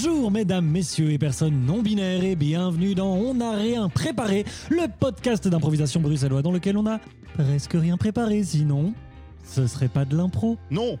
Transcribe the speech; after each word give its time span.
Bonjour 0.00 0.30
mesdames, 0.30 0.64
messieurs 0.64 1.10
et 1.10 1.18
personnes 1.18 1.64
non 1.66 1.82
binaires 1.82 2.22
et 2.22 2.36
bienvenue 2.36 2.94
dans 2.94 3.14
On 3.14 3.34
n'a 3.34 3.50
rien 3.50 3.88
préparé, 3.88 4.44
le 4.70 4.86
podcast 4.86 5.48
d'improvisation 5.48 6.00
bruxellois 6.00 6.40
dans 6.40 6.52
lequel 6.52 6.76
on 6.76 6.86
a 6.86 7.00
presque 7.34 7.72
rien 7.72 7.96
préparé 7.96 8.44
sinon 8.44 8.94
ce 9.42 9.66
serait 9.66 9.88
pas 9.88 10.04
de 10.04 10.16
l'impro. 10.16 10.56
Non 10.70 10.98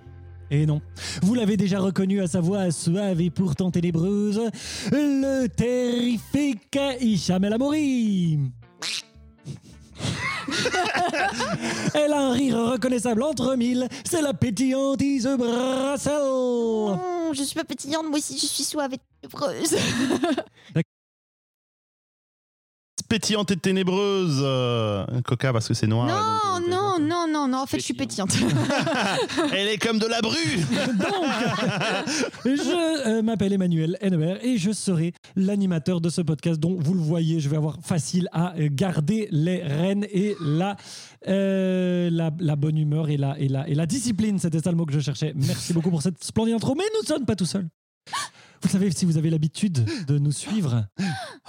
Et 0.50 0.66
non, 0.66 0.80
vous 1.22 1.34
l'avez 1.34 1.56
déjà 1.56 1.78
reconnu 1.78 2.20
à 2.20 2.26
sa 2.26 2.40
voix 2.40 2.72
suave 2.72 3.20
et 3.20 3.30
pourtant 3.30 3.70
ténébreuse, 3.70 4.40
le 4.90 5.46
terrifique 5.46 6.76
Hicham 7.00 7.44
El 7.44 7.52
Amouri. 7.52 8.40
Elle 11.94 12.12
a 12.12 12.18
un 12.18 12.32
rire 12.32 12.56
reconnaissable 12.56 13.22
entre 13.22 13.54
mille, 13.56 13.88
c'est 14.08 14.22
la 14.22 14.34
pétillante 14.34 15.00
Ise 15.02 15.28
Brassel. 15.38 16.12
Non, 16.12 17.32
je 17.32 17.42
suis 17.42 17.54
pas 17.54 17.64
pétillante, 17.64 18.06
moi 18.06 18.18
aussi 18.18 18.38
je 18.38 18.46
suis 18.46 18.64
suave 18.64 18.94
et 18.94 19.00
heureuse. 19.26 19.76
Pétillante 23.08 23.50
et 23.50 23.56
ténébreuse 23.56 24.40
euh, 24.42 25.06
Coca 25.24 25.52
parce 25.52 25.66
que 25.66 25.74
c'est 25.74 25.86
noir. 25.86 26.06
non, 26.06 26.60
donc, 26.60 26.68
euh, 26.68 26.70
non, 26.70 26.98
non, 26.98 27.26
non, 27.32 27.48
non, 27.48 27.58
en 27.62 27.66
fait 27.66 27.78
je 27.78 27.84
suis 27.84 27.94
pétillante. 27.94 28.36
Elle 29.52 29.68
est 29.68 29.78
comme 29.78 29.98
de 29.98 30.06
la 30.06 30.20
bru 30.20 30.36
Je 32.44 33.08
euh, 33.08 33.22
m'appelle 33.22 33.52
Emmanuel 33.52 33.96
Henneber 34.02 34.36
et 34.42 34.58
je 34.58 34.72
serai 34.72 35.14
l'animateur 35.36 36.00
de 36.00 36.10
ce 36.10 36.20
podcast 36.20 36.60
dont 36.60 36.76
vous 36.78 36.92
le 36.94 37.00
voyez, 37.00 37.40
je 37.40 37.48
vais 37.48 37.56
avoir 37.56 37.78
facile 37.82 38.28
à 38.32 38.52
garder 38.58 39.28
les 39.30 39.62
rênes 39.62 40.06
et 40.12 40.36
la, 40.44 40.76
euh, 41.28 42.10
la, 42.10 42.30
la 42.38 42.56
bonne 42.56 42.76
humeur 42.76 43.08
et 43.08 43.16
la, 43.16 43.38
et, 43.38 43.48
la, 43.48 43.66
et 43.68 43.74
la 43.74 43.86
discipline. 43.86 44.38
C'était 44.38 44.60
ça 44.60 44.70
le 44.70 44.76
mot 44.76 44.84
que 44.86 44.92
je 44.92 45.00
cherchais. 45.00 45.32
Merci 45.34 45.72
beaucoup 45.72 45.90
pour 45.90 46.02
cette 46.02 46.22
splendide 46.22 46.54
intro, 46.54 46.74
mais 46.74 46.84
nous 46.94 47.02
ne 47.02 47.06
sommes 47.06 47.24
pas 47.24 47.36
tout 47.36 47.46
seuls. 47.46 47.68
Vous 48.62 48.68
savez, 48.68 48.90
si 48.90 49.04
vous 49.04 49.16
avez 49.16 49.30
l'habitude 49.30 49.84
de 50.06 50.18
nous 50.18 50.32
suivre, 50.32 50.84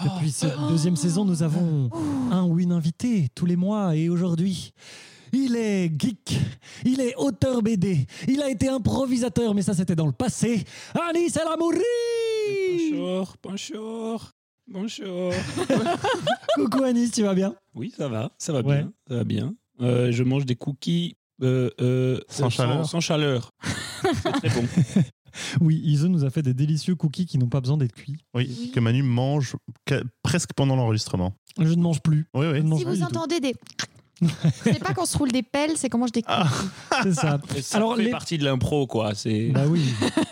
depuis 0.04 0.32
cette 0.32 0.58
deuxième 0.70 0.96
saison, 0.96 1.26
nous 1.26 1.44
avons 1.44 1.90
un 2.32 2.44
ou 2.44 2.60
une 2.60 2.72
invité 2.72 3.28
tous 3.36 3.46
les 3.46 3.56
mois 3.56 3.96
et 3.96 4.10
aujourd'hui. 4.10 4.74
Il 5.32 5.56
est 5.56 5.92
geek, 6.00 6.40
il 6.86 7.02
est 7.02 7.16
auteur 7.16 7.62
BD, 7.62 8.08
il 8.28 8.42
a 8.42 8.50
été 8.50 8.68
improvisateur, 8.68 9.54
mais 9.54 9.62
ça 9.62 9.74
c'était 9.76 9.96
dans 9.96 10.08
le 10.08 10.12
passé. 10.12 10.64
Anis 11.10 11.36
El 11.36 11.48
Amouri 11.54 11.82
Bonjour, 12.94 13.36
bonjour, 13.44 14.32
bonjour. 14.68 15.34
Coucou 16.56 16.84
Anis, 16.84 17.12
tu 17.12 17.22
vas 17.24 17.36
bien? 17.36 17.56
Oui, 17.76 17.94
ça 17.96 18.08
va, 18.08 18.32
ça 18.40 18.54
va 18.54 18.62
Ouais. 18.62 18.78
bien, 18.78 18.92
ça 19.08 19.16
va 19.18 19.24
bien. 19.24 19.54
Euh, 19.82 20.12
je 20.12 20.24
mange 20.24 20.46
des 20.46 20.56
cookies 20.56 21.16
euh, 21.44 21.70
euh, 21.80 22.20
Sans 22.28 22.50
chaleur. 22.50 22.90
Sans, 22.90 23.00
chaleur. 23.00 23.52
C'est 24.24 24.32
très 24.32 24.50
bon. 24.50 24.66
Oui, 25.61 25.81
Ise 25.83 26.05
nous 26.05 26.23
a 26.25 26.30
fait 26.30 26.41
des 26.41 26.53
délicieux 26.53 26.95
cookies 26.95 27.25
qui 27.25 27.38
n'ont 27.38 27.49
pas 27.49 27.61
besoin 27.61 27.77
d'être 27.77 27.94
cuits. 27.94 28.17
Oui, 28.33 28.72
que 28.73 28.80
Manu 28.80 29.03
mange 29.03 29.55
presque 30.23 30.53
pendant 30.55 30.75
l'enregistrement. 30.75 31.33
Je 31.58 31.73
ne 31.73 31.81
mange 31.81 32.02
plus. 32.02 32.25
Oui, 32.33 32.61
mange 32.63 32.80
si 32.80 32.85
vous 32.85 33.03
entendez 33.03 33.39
des. 33.39 33.55
C'est 34.63 34.80
pas 34.80 34.94
qu'on 34.94 35.05
se 35.05 35.17
roule 35.17 35.31
des 35.31 35.44
pelles, 35.44 35.77
c'est 35.77 35.88
qu'on 35.88 36.00
mange 36.00 36.11
des 36.11 36.23
Ah. 36.27 36.45
C'est 37.03 37.13
ça. 37.13 37.39
Ça 37.61 37.77
Alors, 37.77 37.95
fait 37.95 38.03
les- 38.03 38.09
partie 38.11 38.38
de 38.38 38.44
l'impro, 38.44 38.85
quoi. 38.85 39.16
C'est. 39.16 39.47
Bah 39.52 39.63
oui, 39.66 39.81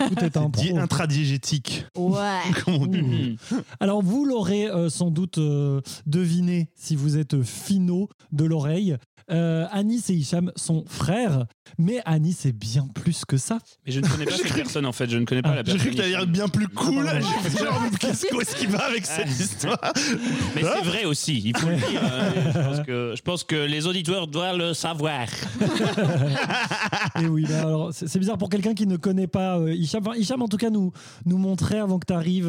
tout 0.09 0.23
est 0.25 0.35
un 0.35 0.49
Di- 0.49 0.69
pro. 0.71 0.77
intradiégétique, 0.79 1.85
Ouais. 1.97 2.41
comme 2.65 2.73
on 2.75 2.85
dit. 2.87 3.01
Mhm. 3.01 3.61
Alors 3.79 4.01
vous 4.01 4.25
l'aurez 4.25 4.67
euh, 4.67 4.89
sans 4.89 5.09
doute 5.09 5.37
euh, 5.37 5.79
deviné 6.05 6.69
si 6.75 6.97
vous 6.97 7.17
êtes 7.17 7.41
finaux 7.43 8.09
de 8.33 8.43
l'oreille. 8.43 8.97
Euh, 9.31 9.65
Anis 9.71 10.09
et 10.09 10.13
Hicham 10.13 10.51
sont 10.57 10.83
frères, 10.87 11.45
mais 11.77 12.01
Anis 12.05 12.45
est 12.45 12.51
bien 12.51 12.87
plus 12.93 13.25
que 13.25 13.37
ça. 13.37 13.57
Mais 13.85 13.91
je 13.91 13.99
ne 13.99 14.07
connais 14.07 14.25
pas 14.25 14.31
cette 14.37 14.53
personne, 14.53 14.85
en 14.85 14.91
fait. 14.91 15.09
Je 15.09 15.17
ne 15.17 15.25
connais 15.25 15.41
pas 15.41 15.49
Ah, 15.51 15.55
la 15.55 15.63
J'ai 15.63 15.73
personne. 15.73 15.79
cru 15.81 15.91
que 15.91 15.95
t'allais 15.97 16.09
dire 16.09 16.27
bien 16.27 16.47
plus 16.47 16.67
cool. 16.67 17.07
Ah. 17.07 17.19
J'ai 17.51 17.63
genre, 17.65 17.81
qu'est-ce 17.99 18.55
qui 18.55 18.65
va 18.67 18.85
avec 18.85 19.05
cette 19.05 19.29
histoire 19.29 19.79
Mais 20.55 20.61
c'est 20.63 20.85
vrai 20.85 21.05
aussi, 21.05 21.41
il 21.45 21.57
faut 21.57 21.67
le 21.69 21.75
dire. 21.75 22.01
hein. 22.03 22.33
Je 22.53 22.59
pense, 22.59 22.85
que, 22.85 23.13
je 23.15 23.21
pense 23.21 23.43
que 23.43 23.55
les 23.55 23.85
auditeurs 23.87 24.27
doivent 24.27 24.57
le 24.57 24.73
savoir. 24.73 25.27
Et 27.21 27.27
oui, 27.27 27.45
bah 27.47 27.59
alors 27.61 27.89
c'est 27.93 28.07
c'est 28.07 28.19
bizarre 28.19 28.37
pour 28.37 28.49
quelqu'un 28.49 28.73
qui 28.73 28.87
ne 28.87 28.97
connaît 28.97 29.27
pas 29.27 29.57
euh, 29.59 29.73
Hicham. 29.73 30.01
Enfin, 30.05 30.17
Hicham, 30.17 30.41
en 30.41 30.47
tout 30.47 30.57
cas, 30.57 30.69
nous, 30.69 30.91
nous 31.25 31.37
montrait 31.37 31.79
avant 31.79 31.99
que 31.99 32.05
tu 32.05 32.13
arrives 32.13 32.47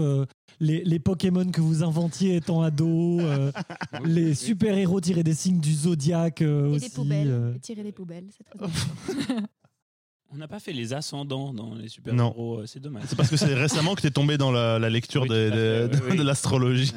les, 0.60 0.82
les 0.84 0.98
Pokémon 0.98 1.50
que 1.50 1.60
vous 1.60 1.82
inventiez 1.84 2.36
étant 2.36 2.62
ado, 2.62 3.20
euh, 3.20 3.52
les 4.04 4.34
super-héros 4.34 5.00
tirés 5.00 5.22
des 5.22 5.34
signes 5.34 5.60
du 5.60 5.72
zodiaque 5.72 6.42
euh, 6.42 6.66
Et 6.66 6.76
aussi. 6.76 6.88
des 6.88 6.94
poubelles. 6.94 7.28
euh. 7.30 7.54
Et 7.54 7.58
tirer 7.60 7.82
des 7.82 7.92
poubelles, 7.92 8.26
c'est 8.36 8.44
très. 8.44 8.66
On 10.30 10.36
n'a 10.36 10.46
pas 10.46 10.60
fait 10.60 10.74
les 10.74 10.92
ascendants 10.92 11.54
dans 11.54 11.74
les 11.74 11.88
super-héros, 11.88 12.58
euh, 12.58 12.66
c'est 12.66 12.80
dommage. 12.80 13.04
C'est 13.06 13.16
parce 13.16 13.30
que 13.30 13.38
c'est 13.38 13.54
récemment 13.54 13.94
que 13.94 14.02
t'es 14.02 14.10
tombé 14.10 14.36
dans 14.36 14.50
la, 14.52 14.78
la 14.78 14.90
lecture 14.90 15.22
Oui, 15.22 15.28
des- 15.30 15.48
tout 15.48 15.54
à 15.54 15.56
fait, 15.56 15.88
des- 15.88 15.96
oui, 15.96 16.02
oui. 16.10 16.16
de 16.18 16.22
l'astrologie. 16.22 16.92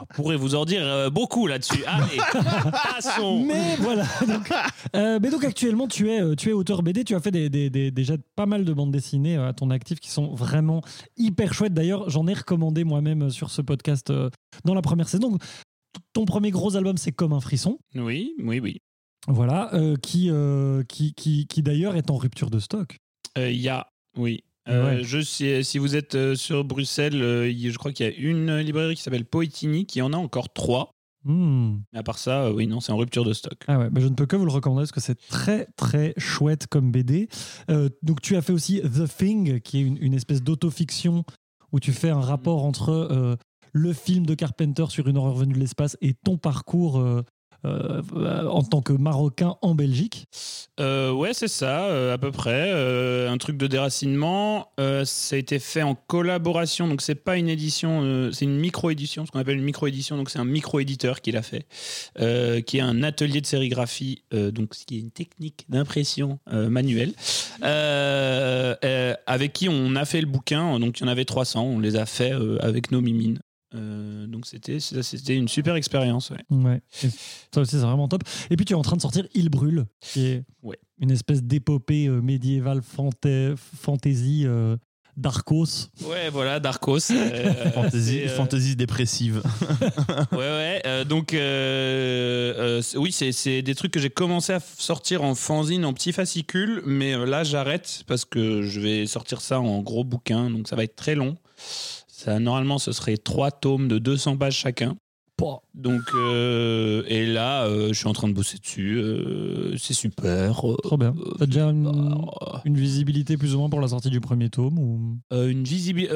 On 0.00 0.14
pourrait 0.14 0.36
vous 0.36 0.56
en 0.56 0.64
dire 0.64 0.82
euh, 0.84 1.08
beaucoup 1.08 1.46
là-dessus. 1.46 1.84
Allez, 1.86 2.18
passons. 2.72 3.44
Mais 3.44 3.76
voilà. 3.76 4.04
Donc, 4.26 4.52
euh, 4.96 5.18
mais 5.22 5.30
donc 5.30 5.44
actuellement, 5.44 5.86
tu 5.86 6.10
es, 6.10 6.34
tu 6.34 6.48
es 6.50 6.52
auteur 6.52 6.82
BD. 6.82 7.04
Tu 7.04 7.14
as 7.14 7.20
fait 7.20 7.30
des, 7.30 7.48
des- 7.48 7.70
des- 7.70 7.92
déjà 7.92 8.14
pas 8.34 8.46
mal 8.46 8.64
de 8.64 8.72
bandes 8.72 8.90
dessinées 8.90 9.36
à 9.36 9.52
ton 9.52 9.70
actif 9.70 10.00
qui 10.00 10.10
sont 10.10 10.34
vraiment 10.34 10.82
hyper 11.16 11.54
chouettes. 11.54 11.74
D'ailleurs, 11.74 12.10
j'en 12.10 12.26
ai 12.26 12.34
recommandé 12.34 12.82
moi-même 12.82 13.30
sur 13.30 13.50
ce 13.50 13.62
podcast 13.62 14.10
euh, 14.10 14.28
dans 14.64 14.74
la 14.74 14.82
première 14.82 15.08
saison. 15.08 15.30
Donc, 15.30 15.42
ton 16.14 16.24
premier 16.24 16.50
gros 16.50 16.74
album, 16.74 16.96
c'est 16.96 17.12
Comme 17.12 17.32
un 17.32 17.40
frisson. 17.40 17.78
Oui, 17.94 18.32
oui, 18.42 18.58
oui. 18.60 18.80
Voilà, 19.28 19.72
euh, 19.74 19.96
qui, 19.96 20.28
euh, 20.30 20.82
qui, 20.84 21.14
qui, 21.14 21.46
qui 21.46 21.62
d'ailleurs 21.62 21.96
est 21.96 22.10
en 22.10 22.16
rupture 22.16 22.50
de 22.50 22.58
stock. 22.58 22.96
Euh, 23.38 23.50
Il 23.50 23.60
y 23.60 23.68
a, 23.68 23.88
oui. 24.16 24.44
Euh, 24.68 24.96
Ouais. 24.98 25.04
je, 25.04 25.20
si, 25.20 25.64
si 25.64 25.78
vous 25.78 25.96
êtes 25.96 26.14
euh, 26.14 26.34
sur 26.36 26.64
Bruxelles, 26.64 27.20
euh, 27.20 27.52
je 27.52 27.76
crois 27.78 27.92
qu'il 27.92 28.06
y 28.06 28.08
a 28.08 28.12
une 28.14 28.58
librairie 28.58 28.94
qui 28.94 29.02
s'appelle 29.02 29.24
Poetini 29.24 29.86
qui 29.86 30.00
en 30.02 30.12
a 30.12 30.16
encore 30.16 30.52
trois. 30.52 30.90
Hmm. 31.24 31.78
Mais 31.92 32.00
à 32.00 32.02
part 32.02 32.18
ça, 32.18 32.52
oui, 32.52 32.66
non, 32.66 32.80
c'est 32.80 32.90
en 32.92 32.96
rupture 32.96 33.24
de 33.24 33.32
stock. 33.32 33.58
Ah 33.68 33.78
ouais, 33.78 33.90
bah 33.90 34.00
je 34.00 34.08
ne 34.08 34.14
peux 34.14 34.26
que 34.26 34.34
vous 34.36 34.44
le 34.44 34.50
recommander 34.52 34.82
parce 34.82 34.92
que 34.92 35.00
c'est 35.00 35.18
très 35.28 35.66
très 35.76 36.14
chouette 36.16 36.66
comme 36.66 36.90
BD. 36.90 37.28
Donc 38.02 38.20
tu 38.20 38.34
as 38.34 38.42
fait 38.42 38.52
aussi 38.52 38.80
The 38.80 39.06
Thing, 39.06 39.60
qui 39.60 39.78
est 39.78 39.82
une, 39.82 39.98
une 40.00 40.14
espèce 40.14 40.42
d'autofiction 40.42 41.24
où 41.70 41.78
tu 41.78 41.92
fais 41.92 42.10
un 42.10 42.20
rapport 42.20 42.64
entre 42.64 43.38
le 43.72 43.92
film 43.92 44.26
de 44.26 44.34
Carpenter 44.34 44.86
sur 44.88 45.06
une 45.06 45.16
horreur 45.16 45.36
venue 45.36 45.54
de 45.54 45.60
l'espace 45.60 45.96
et 46.00 46.14
ton 46.14 46.38
parcours 46.38 47.00
euh, 47.64 48.02
en 48.46 48.62
tant 48.62 48.82
que 48.82 48.92
Marocain 48.92 49.56
en 49.62 49.74
Belgique. 49.74 50.26
Euh, 50.80 51.12
ouais, 51.12 51.34
c'est 51.34 51.48
ça, 51.48 51.84
euh, 51.84 52.14
à 52.14 52.18
peu 52.18 52.32
près. 52.32 52.70
Euh, 52.72 53.30
un 53.30 53.38
truc 53.38 53.56
de 53.56 53.66
déracinement. 53.66 54.72
Ça 55.04 55.36
a 55.36 55.38
été 55.38 55.58
fait 55.58 55.82
en 55.82 55.94
collaboration, 55.94 56.88
donc 56.88 57.02
c'est 57.02 57.14
pas 57.14 57.36
une 57.36 57.48
édition, 57.48 58.30
c'est 58.32 58.44
une 58.44 58.58
micro-édition, 58.58 59.26
ce 59.26 59.30
qu'on 59.30 59.38
appelle 59.38 59.58
une 59.58 59.64
micro-édition. 59.64 60.16
Donc 60.16 60.30
c'est 60.30 60.38
un 60.38 60.44
micro-éditeur 60.44 61.20
qui 61.20 61.32
l'a 61.32 61.42
fait, 61.42 61.66
qui 62.64 62.78
est 62.78 62.82
un 62.82 63.02
atelier 63.02 63.40
de 63.40 63.46
sérigraphie, 63.46 64.22
donc 64.32 64.74
ce 64.74 64.84
qui 64.84 64.96
est 64.96 65.00
une 65.00 65.10
technique 65.10 65.66
d'impression 65.68 66.38
manuelle, 66.50 67.14
avec 69.26 69.52
qui 69.52 69.68
on 69.68 69.96
a 69.96 70.04
fait 70.04 70.20
le 70.20 70.26
bouquin. 70.26 70.78
Donc 70.78 71.00
il 71.00 71.04
y 71.04 71.06
en 71.06 71.08
avait 71.08 71.24
300, 71.24 71.62
on 71.62 71.78
les 71.78 71.96
a 71.96 72.06
fait 72.06 72.32
avec 72.60 72.90
nos 72.90 73.00
mimines. 73.00 73.38
Euh, 73.74 74.26
donc 74.26 74.46
c'était 74.46 74.80
c'était 74.80 75.34
une 75.36 75.48
super 75.48 75.74
expérience. 75.76 76.30
ouais. 76.50 76.80
Ça 77.54 77.60
aussi, 77.60 77.72
c'est 77.72 77.76
vraiment 77.78 78.08
top. 78.08 78.22
Et 78.50 78.56
puis 78.56 78.64
tu 78.64 78.72
es 78.72 78.76
en 78.76 78.82
train 78.82 78.96
de 78.96 79.02
sortir 79.02 79.26
Il 79.34 79.48
brûle, 79.50 79.86
qui 80.00 80.26
est 80.26 80.44
Ouais. 80.62 80.78
une 80.98 81.10
espèce 81.10 81.42
d'épopée 81.42 82.06
euh, 82.06 82.20
médiévale 82.20 82.80
fanta- 82.80 83.54
fantasy 83.56 84.42
euh, 84.46 84.76
d'Arcos. 85.16 85.88
Ouais, 86.06 86.30
voilà, 86.30 86.58
Darkos. 86.60 86.98
euh, 87.10 87.70
Fantasy, 87.72 88.22
euh, 88.26 88.74
dépressive. 88.76 89.42
Ouais, 90.32 90.38
ouais. 90.38 90.82
euh, 90.86 91.04
donc, 91.04 91.34
euh, 91.34 92.80
euh, 92.80 92.82
oui, 92.98 93.12
c'est- 93.12 93.32
c'est 93.32 93.62
des 93.62 93.74
trucs 93.74 93.92
que 93.92 94.00
j'ai 94.00 94.10
commencé 94.10 94.52
à 94.52 94.60
sortir 94.60 95.22
en 95.22 95.34
fanzine, 95.34 95.84
en 95.84 95.92
petits 95.92 96.12
fascicules, 96.12 96.82
mais 96.86 97.14
euh, 97.14 97.24
là, 97.26 97.44
j'arrête 97.44 98.04
parce 98.06 98.24
que 98.24 98.62
je 98.62 98.80
vais 98.80 99.06
sortir 99.06 99.40
ça 99.40 99.60
en 99.60 99.80
gros 99.80 100.04
bouquin, 100.04 100.50
donc 100.50 100.68
ça 100.68 100.76
va 100.76 100.84
être 100.84 100.96
très 100.96 101.14
long. 101.14 101.36
Ça, 102.24 102.38
normalement, 102.38 102.78
ce 102.78 102.92
serait 102.92 103.16
trois 103.16 103.50
tomes 103.50 103.88
de 103.88 103.98
200 103.98 104.36
pages 104.36 104.56
chacun. 104.56 104.96
Donc, 105.74 106.02
euh, 106.14 107.02
et 107.08 107.26
là, 107.26 107.64
euh, 107.64 107.88
je 107.88 107.94
suis 107.94 108.06
en 108.06 108.12
train 108.12 108.28
de 108.28 108.32
bosser 108.32 108.58
dessus. 108.58 108.96
euh, 108.98 109.76
c'est 109.76 109.92
super. 109.94 110.70
euh, 110.70 110.76
Trop 110.84 110.96
bien. 110.96 111.14
T'as 111.38 111.46
déjà 111.46 111.64
une, 111.70 111.82
bah, 111.82 112.62
une 112.64 112.76
visibilité 112.76 113.36
plus 113.36 113.56
ou 113.56 113.58
moins 113.58 113.68
pour 113.68 113.80
la 113.80 113.88
sortie 113.88 114.10
du 114.10 114.20
premier 114.20 114.50
tome 114.50 114.78
ou... 114.78 115.18
euh, 115.32 115.48
une 115.48 115.64
visibilité. 115.64 116.14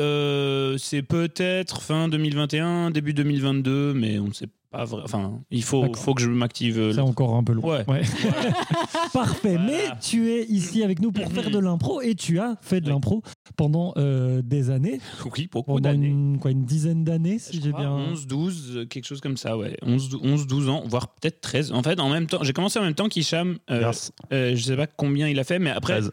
c'est 0.78 1.02
peut-être 1.02 1.80
fin 1.82 2.08
2021, 2.08 2.92
début 2.92 3.14
2022, 3.14 3.94
mais 3.94 4.20
on 4.20 4.28
ne 4.28 4.32
sait 4.32 4.46
pas 4.76 4.84
vrai. 4.84 5.02
Enfin, 5.04 5.40
il 5.50 5.62
faut, 5.62 5.92
faut 5.94 6.14
que 6.14 6.22
je 6.22 6.28
m'active. 6.28 6.78
euh, 6.78 6.92
C'est 6.92 7.00
encore 7.00 7.34
un 7.36 7.44
peu 7.44 7.52
loin. 7.52 7.82
Ouais. 7.88 8.02
Parfait. 9.12 9.56
Voilà. 9.56 9.66
Mais 9.66 9.84
tu 10.00 10.30
es 10.30 10.44
ici 10.44 10.82
avec 10.82 11.00
nous 11.00 11.12
pour 11.12 11.30
faire 11.32 11.50
de 11.50 11.58
l'impro 11.58 12.00
et 12.00 12.14
tu 12.14 12.38
as 12.38 12.56
fait 12.60 12.80
de 12.80 12.86
Oui. 12.86 12.92
l'impro 12.92 13.22
pendant 13.56 13.92
euh, 13.96 14.42
des 14.42 14.70
années. 14.70 15.00
Oui, 15.36 15.48
beaucoup 15.50 15.80
d'années. 15.80 16.06
une, 16.08 16.38
quoi, 16.38 16.50
une 16.50 16.64
dizaine 16.64 17.04
d'années, 17.04 17.38
si 17.38 17.60
j'ai 17.62 17.72
bien. 17.72 17.90
11, 17.90 18.26
12, 18.26 18.72
euh, 18.76 18.84
quelque 18.86 19.04
chose 19.06 19.20
comme 19.20 19.36
ça, 19.36 19.56
ouais. 19.56 19.76
11, 19.82 20.08
12 20.10 20.20
11, 20.22 20.46
12 20.46 20.68
ans, 20.68 20.82
voire 20.86 21.08
peut-être 21.14 21.40
13. 21.40 21.72
En 21.72 21.82
fait, 21.82 21.98
en 22.00 22.08
même 22.08 22.26
temps, 22.26 22.42
j'ai 22.42 22.52
commencé 22.52 22.78
en 22.78 22.82
même 22.82 22.94
temps 22.94 23.08
qu'Hicham. 23.08 23.58
Euh, 23.70 23.80
Yes. 23.86 24.12
euh, 24.32 24.56
je 24.56 24.62
sais 24.62 24.76
pas 24.76 24.86
combien 24.86 25.28
il 25.28 25.38
a 25.38 25.44
fait, 25.44 25.58
mais 25.58 25.70
après. 25.70 26.00
13. 26.00 26.12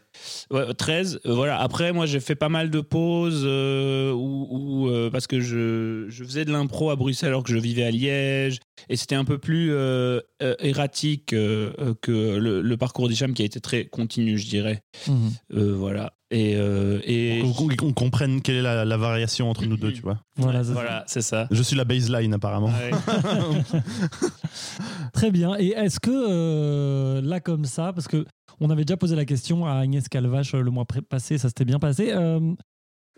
Ouais, 0.50 0.74
13. 0.74 1.20
euh, 1.26 1.34
voilà. 1.34 1.60
Après, 1.60 1.92
moi, 1.92 2.06
j'ai 2.06 2.20
fait 2.20 2.34
pas 2.34 2.48
mal 2.48 2.70
de 2.70 2.80
pauses 2.80 3.42
euh, 3.44 4.12
où, 4.12 4.46
où 4.50 4.64
où, 4.64 4.88
euh, 4.88 5.10
parce 5.10 5.26
que 5.26 5.40
je, 5.40 6.06
je 6.08 6.24
faisais 6.24 6.44
de 6.44 6.52
l'impro 6.52 6.90
à 6.90 6.96
Bruxelles 6.96 7.28
alors 7.30 7.42
que 7.42 7.52
je 7.52 7.58
vivais 7.58 7.84
à 7.84 7.90
Liège, 7.90 8.53
et 8.88 8.96
c'était 8.96 9.14
un 9.14 9.24
peu 9.24 9.38
plus 9.38 9.72
euh, 9.72 10.20
euh, 10.42 10.54
erratique 10.60 11.32
euh, 11.32 11.94
que 12.02 12.36
le, 12.36 12.60
le 12.62 12.76
parcours 12.76 13.08
d'Hicham 13.08 13.32
qui 13.34 13.42
a 13.42 13.44
été 13.44 13.60
très 13.60 13.86
continu, 13.86 14.38
je 14.38 14.46
dirais. 14.48 14.80
Euh, 15.54 15.74
voilà. 15.76 16.12
Et, 16.30 16.56
euh, 16.56 16.98
et 17.04 17.42
Qu'on 17.78 17.92
comprenne 17.92 18.42
quelle 18.42 18.56
est 18.56 18.62
la, 18.62 18.84
la 18.84 18.96
variation 18.96 19.48
entre 19.50 19.66
nous 19.66 19.76
deux, 19.76 19.92
tu 19.92 20.02
vois. 20.02 20.18
Voilà, 20.36 20.64
c'est 20.64 20.72
voilà, 20.72 21.04
c'est 21.06 21.22
ça. 21.22 21.46
Je 21.52 21.62
suis 21.62 21.76
la 21.76 21.84
baseline, 21.84 22.34
apparemment. 22.34 22.68
Ouais. 22.68 22.90
Très 25.12 25.30
bien. 25.30 25.56
Et 25.58 25.68
est-ce 25.68 26.00
que 26.00 26.10
euh, 26.10 27.20
là, 27.22 27.40
comme 27.40 27.64
ça, 27.64 27.92
parce 27.92 28.08
que 28.08 28.24
on 28.60 28.70
avait 28.70 28.84
déjà 28.84 28.96
posé 28.96 29.16
la 29.16 29.24
question 29.24 29.66
à 29.66 29.72
Agnès 29.74 30.08
Calvache 30.08 30.54
le 30.54 30.70
mois 30.70 30.86
passé, 31.08 31.38
ça 31.38 31.48
s'était 31.48 31.64
bien 31.64 31.78
passé. 31.78 32.10
euh, 32.12 32.40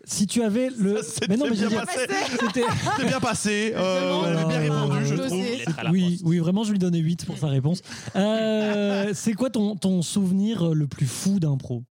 si 0.03 0.27
tu 0.27 0.41
avais 0.43 0.69
le. 0.77 1.01
Ça 1.01 1.25
mais 1.27 1.37
non, 1.37 1.45
mais 1.49 1.55
bien 1.55 1.67
dire, 1.69 1.85
passé. 1.85 1.99
c'était- 2.39 2.63
C'est 2.97 3.05
bien 3.05 3.19
passé. 3.19 3.73
euh, 3.75 4.23
elle 4.25 4.47
bien 4.47 4.59
répondu, 4.59 5.05
je 5.05 5.15
trouve. 5.15 5.91
Oui, 5.91 6.19
oui, 6.23 6.39
vraiment, 6.39 6.63
je 6.63 6.71
lui 6.71 6.79
donnais 6.79 6.99
8 6.99 7.25
pour 7.25 7.37
sa 7.37 7.47
réponse. 7.47 7.81
Euh, 8.15 9.11
c'est 9.13 9.33
quoi 9.33 9.49
ton, 9.49 9.75
ton 9.75 10.01
souvenir 10.01 10.73
le 10.73 10.87
plus 10.87 11.07
fou 11.07 11.39
d'impro? 11.39 11.83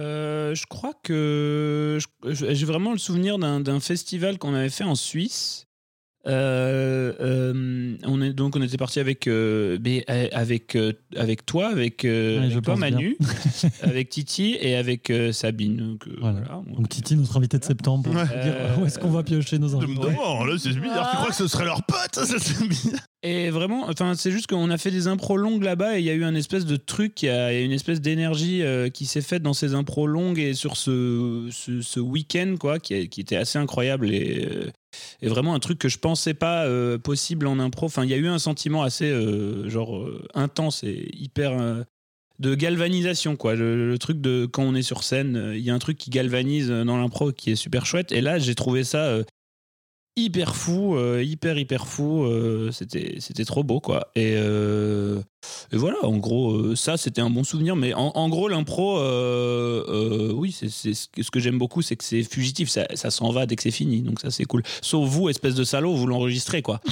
Euh, 0.00 0.54
je 0.54 0.64
crois 0.66 0.94
que 1.02 1.98
j'ai 2.24 2.64
vraiment 2.64 2.92
le 2.92 2.98
souvenir 2.98 3.38
d'un 3.38 3.60
d'un 3.60 3.78
festival 3.78 4.38
qu'on 4.38 4.54
avait 4.54 4.70
fait 4.70 4.84
en 4.84 4.94
Suisse. 4.94 5.66
Euh, 6.24 7.12
euh, 7.20 7.96
on 8.04 8.22
est 8.22 8.32
donc 8.32 8.54
on 8.54 8.62
était 8.62 8.76
parti 8.76 9.00
avec 9.00 9.26
euh, 9.26 9.76
avec 10.32 10.76
euh, 10.76 10.92
avec 11.16 11.44
toi 11.44 11.66
avec, 11.68 12.04
euh, 12.04 12.38
Ouais, 12.38 12.52
avec 12.52 12.62
toi. 12.64 12.76
Manu 12.76 13.16
avec 13.82 14.08
Titi 14.08 14.56
et 14.60 14.76
avec 14.76 15.10
euh, 15.10 15.32
Sabine 15.32 15.76
donc, 15.76 16.06
euh, 16.06 16.12
Voilà. 16.20 16.40
voilà. 16.46 16.62
Donc, 16.76 16.88
Titi, 16.88 17.16
notre 17.16 17.36
invité 17.36 17.58
de 17.58 17.64
septembre, 17.64 18.04
pour 18.04 18.14
Ouais. 18.14 18.22
te 18.22 18.42
dire 18.42 18.54
Euh, 18.56 18.76
où 18.80 18.86
est-ce 18.86 18.98
qu'on 19.00 19.10
va 19.10 19.24
piocher 19.24 19.58
nos 19.58 19.74
invités. 19.74 20.00
demande, 20.00 20.48
là, 20.48 20.54
c'est 20.58 20.70
bizarre. 20.78 21.10
Tu 21.10 21.16
crois 21.16 21.28
que 21.30 21.34
ce 21.34 21.48
serait 21.48 21.64
leur 21.64 21.82
pote 21.84 22.14
Ça, 22.14 22.38
c'est 22.38 22.68
bizarre. 22.68 23.00
Et 23.24 23.50
vraiment, 23.50 23.88
enfin, 23.88 24.14
c'est 24.16 24.30
juste 24.32 24.46
qu'on 24.48 24.70
a 24.70 24.78
fait 24.78 24.90
des 24.90 25.06
impros 25.08 25.36
longues 25.36 25.62
là-bas 25.62 25.96
et 25.96 26.00
il 26.00 26.04
y 26.04 26.10
a 26.10 26.14
eu 26.14 26.24
un 26.24 26.34
espèce 26.34 26.66
de 26.66 26.76
truc, 26.76 27.22
il 27.22 27.26
y 27.26 27.28
a 27.30 27.52
il 27.52 27.58
y 27.58 27.62
a 27.62 27.64
une 27.64 27.72
espèce 27.72 28.00
d'énergie 28.00 28.62
euh, 28.62 28.88
qui 28.90 29.06
s'est 29.06 29.20
faite 29.22 29.42
dans 29.42 29.54
ces 29.54 29.74
impros 29.74 30.06
longues 30.08 30.38
et 30.40 30.54
sur 30.54 30.76
ce, 30.76 31.48
ce, 31.52 31.80
ce 31.82 32.00
week-end, 32.00 32.54
quoi, 32.58 32.78
qui, 32.80 32.94
a- 32.94 33.06
qui 33.06 33.20
était 33.20 33.36
assez 33.36 33.58
incroyable 33.58 34.10
et, 34.12 34.48
euh, 34.50 34.70
et 35.20 35.28
vraiment 35.28 35.54
un 35.54 35.58
truc 35.58 35.78
que 35.78 35.88
je 35.88 35.98
pensais 35.98 36.34
pas 36.34 36.64
euh, 36.66 36.98
possible 36.98 37.46
en 37.46 37.58
impro. 37.58 37.86
Enfin, 37.86 38.04
il 38.04 38.10
y 38.10 38.14
a 38.14 38.16
eu 38.16 38.28
un 38.28 38.38
sentiment 38.38 38.82
assez, 38.82 39.10
euh, 39.10 39.68
genre, 39.68 39.96
euh, 39.96 40.26
intense 40.34 40.84
et 40.84 41.10
hyper. 41.14 41.52
de 42.38 42.54
galvanisation 42.54 43.36
quoi 43.36 43.54
le, 43.54 43.96
truc 43.98 44.20
de 44.20 44.46
quand 44.46 44.64
on 44.64 44.74
est 44.74 44.82
sur 44.82 45.04
scène 45.04 45.52
il 45.54 45.60
y 45.60 45.70
a 45.70 45.74
un 45.74 45.78
truc 45.78 45.96
qui 45.96 46.10
galvanise 46.10 46.70
dans 46.70 46.96
l'impro 46.96 47.30
qui 47.30 47.52
est 47.52 47.56
super 47.56 47.86
chouette 47.86 48.10
et 48.10 48.20
là 48.20 48.38
j'ai 48.38 48.54
trouvé 48.56 48.82
ça 48.82 49.18
hyper 50.16 50.56
fou, 50.56 50.98
hyper 51.20 51.58
hyper 51.58 51.86
fou. 51.86 52.26
c'était 52.72 53.16
c'était 53.20 53.44
trop 53.44 53.62
beau 53.62 53.80
quoi. 53.80 54.10
Et, 54.16 54.36
et 55.72 55.76
voilà, 55.76 55.96
en 56.04 56.16
gros, 56.16 56.52
euh, 56.52 56.76
ça 56.76 56.96
c'était 56.96 57.20
un 57.20 57.30
bon 57.30 57.44
souvenir. 57.44 57.76
Mais 57.76 57.94
en, 57.94 58.12
en 58.14 58.28
gros, 58.28 58.48
l'impro, 58.48 58.98
euh, 58.98 59.84
euh, 59.88 60.32
oui, 60.34 60.52
c'est 60.52 60.68
c'est 60.68 60.94
ce 60.94 61.30
que, 61.30 61.40
j'aime 61.40 61.58
beaucoup, 61.58 61.82
c'est 61.82 61.96
que 61.96 62.04
c'est 62.04 62.22
fugitif, 62.22 62.68
ça, 62.68 62.86
ça 62.94 63.10
s'en 63.10 63.30
va 63.30 63.46
dès 63.46 63.56
que 63.56 63.62
c'est 63.62 63.70
fini. 63.70 64.02
Donc 64.02 64.20
ça 64.20 64.30
c'est 64.30 64.44
cool. 64.44 64.62
Sauf 64.80 65.08
vous, 65.08 65.28
espèce 65.28 65.54
de 65.54 65.64
salaud, 65.64 65.94
vous 65.94 66.06
l'enregistrez 66.06 66.62
quoi. 66.62 66.80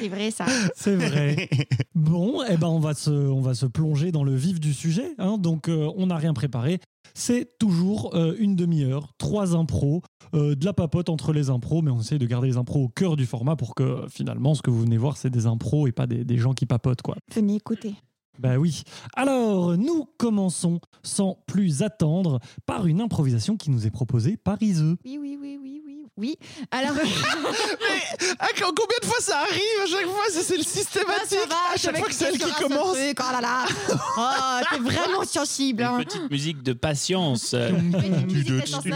C'est 0.00 0.08
vrai 0.08 0.30
ça. 0.30 0.44
C'est 0.76 0.96
vrai. 0.96 1.48
Bon, 1.94 2.42
eh 2.48 2.56
ben 2.56 2.68
on 2.68 2.78
va 2.80 2.94
se, 2.94 3.10
on 3.10 3.40
va 3.40 3.54
se 3.54 3.66
plonger 3.66 4.12
dans 4.12 4.24
le 4.24 4.34
vif 4.34 4.60
du 4.60 4.72
sujet. 4.74 5.14
hein. 5.18 5.38
Donc, 5.38 5.68
euh, 5.68 5.90
on 5.96 6.06
n'a 6.06 6.16
rien 6.16 6.34
préparé. 6.34 6.80
C'est 7.14 7.58
toujours 7.58 8.14
euh, 8.14 8.34
une 8.38 8.56
demi-heure, 8.56 9.12
trois 9.18 9.54
impros, 9.54 10.02
euh, 10.34 10.56
de 10.56 10.64
la 10.64 10.72
papote 10.72 11.08
entre 11.08 11.32
les 11.32 11.48
impros, 11.48 11.80
mais 11.80 11.90
on 11.92 12.00
essaie 12.00 12.18
de 12.18 12.26
garder 12.26 12.48
les 12.48 12.56
impros 12.56 12.82
au 12.82 12.88
cœur 12.88 13.14
du 13.16 13.24
format 13.24 13.54
pour 13.56 13.74
que 13.74 14.04
finalement, 14.10 14.54
ce 14.54 14.62
que 14.62 14.70
vous 14.70 14.80
venez 14.80 14.96
voir, 14.98 15.16
c'est 15.16 15.30
des 15.30 15.46
impros 15.46 15.63
et 15.86 15.92
pas 15.92 16.06
des, 16.06 16.24
des 16.24 16.36
gens 16.38 16.52
qui 16.52 16.66
papotent, 16.66 17.02
quoi. 17.02 17.16
Venez 17.34 17.56
écouter. 17.56 17.94
Bah 18.38 18.56
oui. 18.56 18.82
Alors, 19.14 19.76
nous 19.76 20.06
commençons 20.18 20.80
sans 21.04 21.38
plus 21.46 21.82
attendre 21.82 22.40
par 22.66 22.86
une 22.88 23.00
improvisation 23.00 23.56
qui 23.56 23.70
nous 23.70 23.86
est 23.86 23.90
proposée 23.90 24.36
par 24.36 24.60
Iseux. 24.60 24.96
Oui, 25.04 25.18
oui, 25.20 25.38
oui, 25.40 25.56
oui, 25.62 25.82
oui, 25.86 26.02
oui. 26.16 26.36
Alors, 26.72 26.94
Ah, 28.40 28.46
combien 28.58 28.98
de 29.00 29.06
fois 29.06 29.20
ça 29.20 29.38
arrive 29.38 29.80
À 29.84 29.86
chaque 29.86 30.06
fois, 30.06 30.24
c'est 30.30 30.56
le 30.56 30.62
systématique. 30.64 31.38
ça 31.38 31.46
va, 31.48 31.74
à 31.74 31.76
chaque 31.76 31.96
fois 31.96 32.08
que 32.08 32.14
c'est 32.14 32.24
elle 32.26 32.38
qui 32.38 32.52
commence. 32.54 32.96
truc, 32.96 33.18
Oh 33.20 33.32
là 33.32 33.40
là. 33.40 33.64
Oh, 34.18 34.64
t'es 34.72 34.78
vraiment 34.80 35.24
sensible. 35.24 35.82
Une 35.82 35.88
Hein. 35.88 35.98
petite 36.04 36.30
musique 36.30 36.62
de 36.62 36.72
patience. 36.72 37.54
musique. 37.54 38.94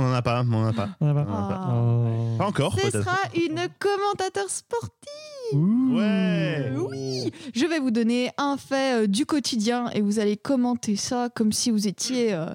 On 0.00 0.04
en 0.04 0.12
a 0.12 0.22
pas, 0.22 0.44
on 0.48 0.54
en 0.54 0.66
a 0.66 0.72
pas. 0.72 0.90
Ah 1.00 1.12
bah. 1.12 1.26
Ah. 1.28 1.74
Oh. 1.74 2.36
Pas 2.38 2.46
encore, 2.46 2.78
Ce 2.78 2.88
sera 2.88 3.18
une 3.34 3.66
commentateur 3.80 4.48
sportive. 4.48 4.92
Ouh. 5.54 5.96
Ouais. 5.96 6.72
Oui, 6.78 7.32
je 7.52 7.66
vais 7.66 7.80
vous 7.80 7.90
donner 7.90 8.30
un 8.38 8.56
fait 8.56 9.02
euh, 9.02 9.06
du 9.08 9.26
quotidien 9.26 9.90
et 9.90 10.00
vous 10.00 10.20
allez 10.20 10.36
commenter 10.36 10.94
ça 10.94 11.30
comme 11.34 11.50
si 11.50 11.72
vous 11.72 11.88
étiez 11.88 12.32
euh, 12.32 12.46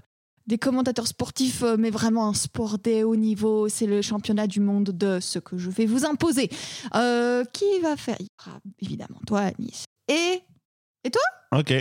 des 0.47 0.57
commentateurs 0.57 1.07
sportifs, 1.07 1.63
euh, 1.63 1.75
mais 1.77 1.89
vraiment 1.89 2.29
un 2.29 2.33
sport 2.33 2.77
des 2.77 3.03
hauts 3.03 3.17
niveaux. 3.17 3.67
C'est 3.67 3.87
le 3.87 4.01
championnat 4.01 4.47
du 4.47 4.61
monde 4.61 4.91
de 4.91 5.19
ce 5.19 5.39
que 5.39 5.57
je 5.57 5.69
vais 5.69 5.85
vous 5.85 6.05
imposer. 6.05 6.49
Euh, 6.95 7.43
qui 7.51 7.65
va 7.81 7.97
faire? 7.97 8.15
Il 8.21 8.27
y 8.27 8.29
aura 8.47 8.59
évidemment 8.79 9.19
toi, 9.27 9.51
Nice. 9.59 9.83
Et 10.07 10.43
Ok. 11.51 11.73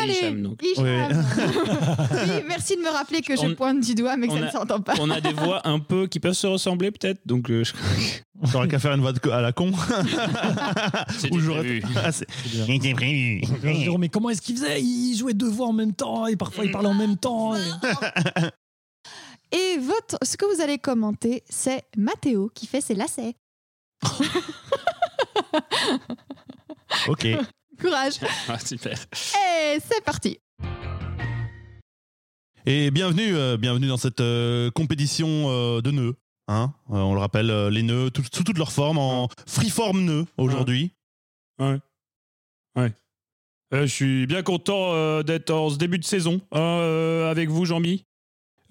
Allez, 0.00 0.12
Hicham, 0.14 0.42
donc. 0.42 0.62
Hicham. 0.62 0.84
Oui. 0.84 0.90
Oui, 2.36 2.42
merci 2.46 2.76
de 2.76 2.82
me 2.82 2.88
rappeler 2.90 3.20
que 3.22 3.34
je 3.36 3.42
On- 3.42 3.54
pointe 3.54 3.80
du 3.80 3.94
doigt, 3.94 4.16
mais 4.16 4.28
que 4.28 4.34
ça 4.34 4.38
a- 4.40 4.46
ne 4.46 4.50
s'entend 4.50 4.80
pas. 4.80 4.94
On 5.00 5.10
a 5.10 5.20
des 5.20 5.32
voix 5.32 5.66
un 5.66 5.78
peu 5.80 6.06
qui 6.06 6.20
peuvent 6.20 6.32
se 6.34 6.46
ressembler 6.46 6.90
peut-être, 6.90 7.20
donc 7.26 7.50
euh, 7.50 7.64
je- 7.64 7.72
qu'à 8.68 8.78
faire 8.78 8.92
une 8.92 9.00
voix 9.00 9.12
de 9.12 9.30
à 9.30 9.40
la 9.40 9.52
con. 9.52 9.72
c'était 11.18 11.34
Ou 11.34 11.40
j'aurais- 11.40 11.80
prévu. 11.80 11.82
Ah. 11.96 12.12
C'était 12.12 12.92
prévu. 12.94 13.42
Jérôme, 13.62 14.00
mais 14.00 14.08
comment 14.08 14.30
est-ce 14.30 14.42
qu'il 14.42 14.56
faisait? 14.56 14.80
Il 14.82 15.16
jouait 15.16 15.34
deux 15.34 15.48
voix 15.50 15.66
en 15.68 15.72
même 15.72 15.92
temps 15.94 16.26
et 16.26 16.36
parfois 16.36 16.64
il 16.64 16.70
parlait 16.70 16.88
en 16.88 16.94
même 16.94 17.16
temps. 17.16 17.54
et- 17.56 17.60
Et 19.54 19.78
votre, 19.78 20.16
ce 20.22 20.36
que 20.36 20.46
vous 20.54 20.62
allez 20.62 20.78
commenter, 20.78 21.42
c'est 21.48 21.82
Mathéo 21.96 22.50
qui 22.54 22.66
fait 22.66 22.80
ses 22.80 22.94
lacets. 22.94 23.34
Ok. 27.08 27.26
Courage. 27.82 28.14
Ah, 28.48 28.58
super. 28.58 28.92
Et 29.12 29.78
c'est 29.80 30.02
parti. 30.04 30.38
Et 32.64 32.90
bienvenue, 32.92 33.34
euh, 33.36 33.56
bienvenue 33.56 33.88
dans 33.88 33.96
cette 33.96 34.20
euh, 34.20 34.70
compétition 34.70 35.26
euh, 35.50 35.80
de 35.80 35.90
nœuds. 35.90 36.14
Hein 36.48 36.72
Euh, 36.90 36.94
on 36.96 37.14
le 37.14 37.20
rappelle, 37.20 37.50
euh, 37.50 37.70
les 37.70 37.82
nœuds 37.82 38.10
tout- 38.10 38.22
sous 38.32 38.44
toutes 38.44 38.58
leurs 38.58 38.72
formes, 38.72 38.98
en 38.98 39.28
freeform 39.46 40.00
nœuds 40.04 40.26
aujourd'hui. 40.38 40.92
Euh, 41.60 41.78
je 43.72 43.86
suis 43.86 44.26
bien 44.26 44.42
content 44.42 44.92
euh, 44.92 45.22
d'être 45.22 45.50
en 45.50 45.70
ce 45.70 45.76
début 45.78 45.98
de 45.98 46.04
saison 46.04 46.40
hein, 46.52 46.60
euh, 46.60 47.30
avec 47.30 47.48
vous, 47.48 47.64
Jean-Mi. 47.64 48.04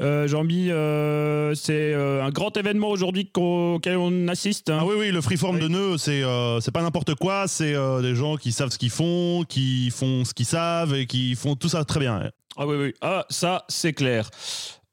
Euh, 0.01 0.27
Jean-Mi, 0.27 0.71
euh, 0.71 1.53
c'est 1.53 1.93
euh, 1.93 2.23
un 2.23 2.31
grand 2.31 2.55
événement 2.57 2.89
aujourd'hui 2.89 3.29
auquel 3.35 3.97
on 3.97 4.27
assiste. 4.27 4.69
hein. 4.71 4.79
Ah 4.81 4.85
oui, 4.85 4.95
oui, 4.97 5.11
le 5.11 5.21
freeform 5.21 5.57
Oui. 5.57 5.61
de 5.61 5.67
nœuds, 5.67 5.97
c'est 5.97 6.23
euh, 6.23 6.59
c'est 6.59 6.71
pas 6.71 6.81
n'importe 6.81 7.13
quoi, 7.15 7.47
c'est 7.47 7.75
euh, 7.75 8.01
des 8.01 8.15
gens 8.15 8.35
qui 8.37 8.51
savent 8.51 8.69
ce 8.71 8.79
qu'ils 8.79 8.89
font, 8.89 9.43
qui 9.47 9.91
font 9.91 10.25
ce 10.25 10.33
qu'ils 10.33 10.47
savent 10.47 10.95
et 10.95 11.05
qui 11.05 11.35
font 11.35 11.55
tout 11.55 11.69
ça 11.69 11.85
très 11.85 11.99
bien. 11.99 12.31
Ah 12.57 12.65
oui, 12.65 12.75
oui. 12.79 12.93
Ah, 13.01 13.25
ça, 13.29 13.63
c'est 13.69 13.93
clair. 13.93 14.29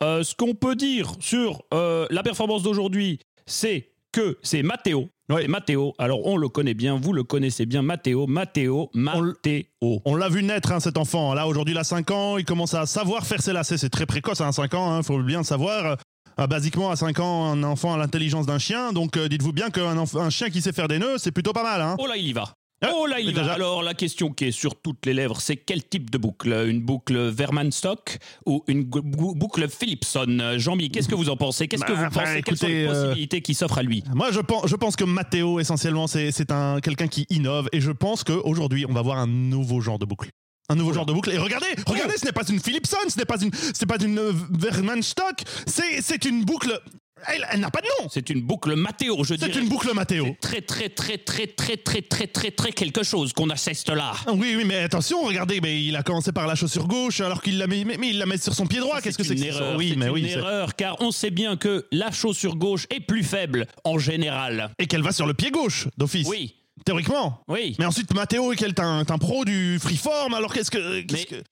Euh, 0.02 0.22
ce 0.22 0.34
qu'on 0.34 0.54
peut 0.54 0.76
dire 0.76 1.12
sur 1.20 1.62
euh, 1.72 2.06
la 2.10 2.22
performance 2.22 2.62
d'aujourd'hui, 2.62 3.18
c'est 3.46 3.88
que 4.18 4.38
c'est 4.42 4.62
Matteo. 4.62 5.08
Ouais. 5.28 5.42
C'est 5.42 5.48
Matteo. 5.48 5.94
Alors, 5.98 6.26
on 6.26 6.36
le 6.36 6.48
connaît 6.48 6.74
bien, 6.74 6.98
vous 6.98 7.12
le 7.12 7.22
connaissez 7.22 7.66
bien, 7.66 7.82
Matteo, 7.82 8.26
Matteo, 8.26 8.90
Matteo. 8.94 10.02
On 10.04 10.16
l'a 10.16 10.28
vu 10.28 10.42
naître, 10.42 10.72
hein, 10.72 10.80
cet 10.80 10.96
enfant. 10.96 11.34
Là, 11.34 11.46
aujourd'hui, 11.46 11.74
il 11.74 11.78
a 11.78 11.84
5 11.84 12.10
ans, 12.10 12.36
il 12.36 12.44
commence 12.44 12.74
à 12.74 12.86
savoir 12.86 13.26
faire 13.26 13.40
ses 13.40 13.52
lacets. 13.52 13.78
C'est 13.78 13.90
très 13.90 14.06
précoce, 14.06 14.40
à 14.40 14.50
5 14.50 14.74
ans, 14.74 14.98
il 14.98 15.04
faut 15.04 15.22
bien 15.22 15.38
le 15.38 15.44
savoir. 15.44 15.98
Euh, 16.40 16.46
basiquement, 16.46 16.90
à 16.90 16.96
5 16.96 17.20
ans, 17.20 17.52
un 17.52 17.62
enfant 17.62 17.94
a 17.94 17.98
l'intelligence 17.98 18.46
d'un 18.46 18.58
chien, 18.58 18.92
donc 18.92 19.16
euh, 19.16 19.28
dites-vous 19.28 19.52
bien 19.52 19.70
qu'un 19.70 19.98
un 19.98 20.30
chien 20.30 20.50
qui 20.50 20.62
sait 20.62 20.72
faire 20.72 20.88
des 20.88 20.98
nœuds, 20.98 21.18
c'est 21.18 21.32
plutôt 21.32 21.52
pas 21.52 21.62
mal. 21.62 21.80
Hein. 21.80 21.96
Oh 21.98 22.06
là, 22.06 22.16
il 22.16 22.26
y 22.26 22.32
va. 22.32 22.54
Ah, 22.80 22.90
Oh 22.94 23.06
là, 23.06 23.18
il 23.18 23.34
va. 23.34 23.52
Alors, 23.52 23.82
la 23.82 23.94
question 23.94 24.30
qui 24.30 24.46
est 24.46 24.52
sur 24.52 24.76
toutes 24.80 25.04
les 25.06 25.12
lèvres, 25.14 25.40
c'est 25.40 25.56
quel 25.56 25.82
type 25.82 26.10
de 26.10 26.18
boucle? 26.18 26.52
Une 26.68 26.80
boucle 26.80 27.16
Verman-Stock 27.28 28.18
ou 28.46 28.62
une 28.68 28.84
boucle 28.84 29.68
Philipson? 29.68 30.54
Jean-Mi, 30.58 30.90
qu'est-ce 30.90 31.08
que 31.08 31.14
vous 31.16 31.28
en 31.28 31.36
pensez? 31.36 31.66
Qu'est-ce 31.66 31.84
que 31.84 31.92
Bah, 31.92 31.98
vous 31.98 32.04
enfin, 32.06 32.20
pensez? 32.24 32.42
Quelles 32.42 32.56
sont 32.56 32.66
écoutez, 32.66 32.82
les 32.82 32.86
euh, 32.88 33.02
possibilités 33.04 33.40
qui 33.42 33.54
s'offrent 33.54 33.78
à 33.78 33.82
lui? 33.82 34.04
Moi, 34.14 34.30
je 34.30 34.40
pense, 34.40 34.68
je 34.68 34.76
pense 34.76 34.94
que 34.94 35.04
Matteo, 35.04 35.58
essentiellement, 35.58 36.06
c'est 36.06 36.50
un 36.52 36.78
quelqu'un 36.80 37.08
qui 37.08 37.26
innove, 37.30 37.68
et 37.72 37.80
je 37.80 37.90
pense 37.90 38.22
qu'aujourd'hui, 38.22 38.86
on 38.88 38.92
va 38.92 39.02
voir 39.02 39.18
un 39.18 39.26
nouveau 39.26 39.80
genre 39.80 39.98
de 39.98 40.04
boucle. 40.04 40.30
Un 40.70 40.74
nouveau 40.76 40.92
genre 40.92 41.06
de 41.06 41.14
boucle. 41.14 41.30
Et 41.30 41.38
regardez, 41.38 41.66
regardez, 41.86 42.18
ce 42.18 42.26
n'est 42.26 42.32
pas 42.32 42.46
une 42.46 42.60
Philipson, 42.60 42.98
ce 43.08 43.18
n'est 43.18 43.24
pas 43.24 43.40
une, 43.40 43.50
pas 43.50 44.04
une 44.04 44.20
Verman 44.50 45.02
Stock, 45.02 45.40
c'est 45.66 46.02
c'est 46.02 46.26
une 46.26 46.44
boucle 46.44 46.78
Elle, 47.26 47.46
elle 47.50 47.60
n'a 47.60 47.70
pas 47.70 47.80
de 47.80 47.86
nom. 48.02 48.08
C'est 48.10 48.30
une 48.30 48.40
boucle 48.42 48.74
Mathéo, 48.76 49.24
je 49.24 49.34
C'est 49.34 49.48
dirais. 49.48 49.60
une 49.60 49.68
boucle 49.68 49.92
Mathéo. 49.94 50.26
C'est 50.26 50.40
très, 50.40 50.60
très, 50.60 50.88
très, 50.88 51.18
très, 51.18 51.46
très, 51.48 51.76
très, 51.76 52.02
très, 52.02 52.26
très, 52.26 52.50
très 52.52 52.72
quelque 52.72 53.02
chose 53.02 53.32
qu'on 53.32 53.50
assiste 53.50 53.90
là. 53.90 54.12
Ah 54.26 54.32
Oui, 54.32 54.54
oui, 54.56 54.64
mais 54.64 54.76
attention, 54.78 55.22
regardez, 55.24 55.60
mais 55.60 55.82
il 55.82 55.96
a 55.96 56.02
commencé 56.02 56.32
par 56.32 56.46
la 56.46 56.54
chaussure 56.54 56.86
gauche 56.86 57.20
alors 57.20 57.42
qu'il 57.42 57.58
la 57.58 57.66
met, 57.66 57.84
mais, 57.84 57.96
mais 57.98 58.10
il 58.10 58.18
la 58.18 58.26
met 58.26 58.38
sur 58.38 58.54
son 58.54 58.66
pied 58.66 58.80
droit. 58.80 59.00
Qu'est-ce 59.00 59.18
que 59.18 59.24
c'est 59.24 59.34
une 59.34 59.44
que 59.44 59.52
ça 59.52 59.58
erreur 59.60 59.76
Oui, 59.76 59.90
C'est 59.90 59.96
mais 59.96 60.06
une 60.06 60.12
oui. 60.12 60.22
c'est- 60.28 60.38
erreur, 60.38 60.74
car 60.76 60.96
on 61.00 61.10
sait 61.10 61.30
bien 61.30 61.56
que 61.56 61.86
la 61.92 62.10
chaussure 62.12 62.56
gauche 62.56 62.86
est 62.90 63.00
plus 63.00 63.24
faible 63.24 63.66
en 63.84 63.98
général. 63.98 64.70
Et 64.78 64.86
qu'elle 64.86 65.02
va 65.02 65.12
sur 65.12 65.26
le 65.26 65.34
pied 65.34 65.50
gauche 65.50 65.88
d'office. 65.96 66.26
Oui, 66.28 66.54
Théoriquement. 66.84 67.40
oui. 67.48 67.74
Mais 67.78 67.84
ensuite, 67.86 68.14
Mathéo, 68.14 68.52
quel 68.56 68.68
est 68.70 68.80
un, 68.80 69.00
un 69.00 69.18
pro 69.18 69.44
du 69.44 69.78
freeform, 69.80 70.32
alors 70.34 70.52
qu'est-ce 70.54 70.70
que. 70.70 71.00
qu'est-ce 71.02 71.12
Mais- 71.34 71.38
que- 71.40 71.44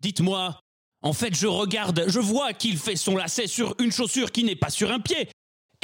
Dites-moi, 0.00 0.60
en 1.02 1.12
fait, 1.12 1.34
je 1.34 1.46
regarde, 1.46 2.04
je 2.08 2.18
vois 2.20 2.52
qu'il 2.52 2.76
fait 2.78 2.96
son 2.96 3.16
lacet 3.16 3.46
sur 3.46 3.74
une 3.80 3.92
chaussure 3.92 4.32
qui 4.32 4.44
n'est 4.44 4.56
pas 4.56 4.70
sur 4.70 4.90
un 4.90 5.00
pied. 5.00 5.28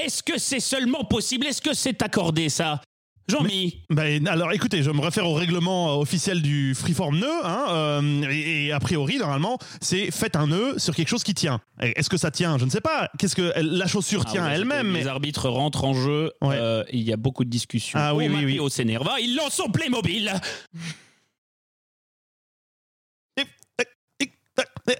Est-ce 0.02 0.22
que 0.22 0.38
c'est 0.38 0.60
seulement 0.60 1.04
possible? 1.04 1.46
Est-ce 1.46 1.62
que 1.62 1.72
c'est 1.74 2.02
accordé, 2.02 2.48
ça? 2.48 2.80
Jean-Mi 3.26 3.80
Ben, 3.88 4.26
alors 4.28 4.52
écoutez, 4.52 4.82
je 4.82 4.90
me 4.90 5.00
réfère 5.00 5.26
au 5.26 5.32
règlement 5.32 5.88
euh, 5.92 6.02
officiel 6.02 6.42
du 6.42 6.74
freeform 6.74 7.18
nœud, 7.20 7.40
hein, 7.42 7.64
euh, 7.70 8.22
et, 8.30 8.66
et 8.66 8.72
a 8.72 8.78
priori, 8.80 9.16
normalement, 9.16 9.56
c'est 9.80 10.10
faites 10.10 10.36
un 10.36 10.48
nœud 10.48 10.78
sur 10.78 10.94
quelque 10.94 11.08
chose 11.08 11.24
qui 11.24 11.32
tient. 11.32 11.60
Est-ce 11.80 12.10
que 12.10 12.18
ça 12.18 12.30
tient? 12.30 12.58
Je 12.58 12.66
ne 12.66 12.70
sais 12.70 12.82
pas. 12.82 13.08
Qu'est-ce 13.18 13.34
que 13.34 13.52
la 13.56 13.86
chaussure 13.86 14.24
Ah 14.26 14.30
tient 14.30 14.46
ouais, 14.46 14.54
elle-même 14.56 14.92
Les 14.94 15.06
arbitres 15.06 15.48
rentrent 15.48 15.84
en 15.84 15.94
jeu. 15.94 16.32
Ouais. 16.42 16.56
euh, 16.58 16.84
il 16.92 17.00
y 17.02 17.14
a 17.14 17.16
beaucoup 17.16 17.44
de 17.44 17.50
discussions. 17.50 17.98
Ah 17.98 18.14
oui, 18.14 18.28
oui, 18.28 18.34
oui. 18.44 18.44
Matteo 18.52 18.68
s'énerva. 18.68 19.18
Il 19.20 19.36
lance 19.36 19.54
son 19.54 19.70
Playmobil. 19.70 20.30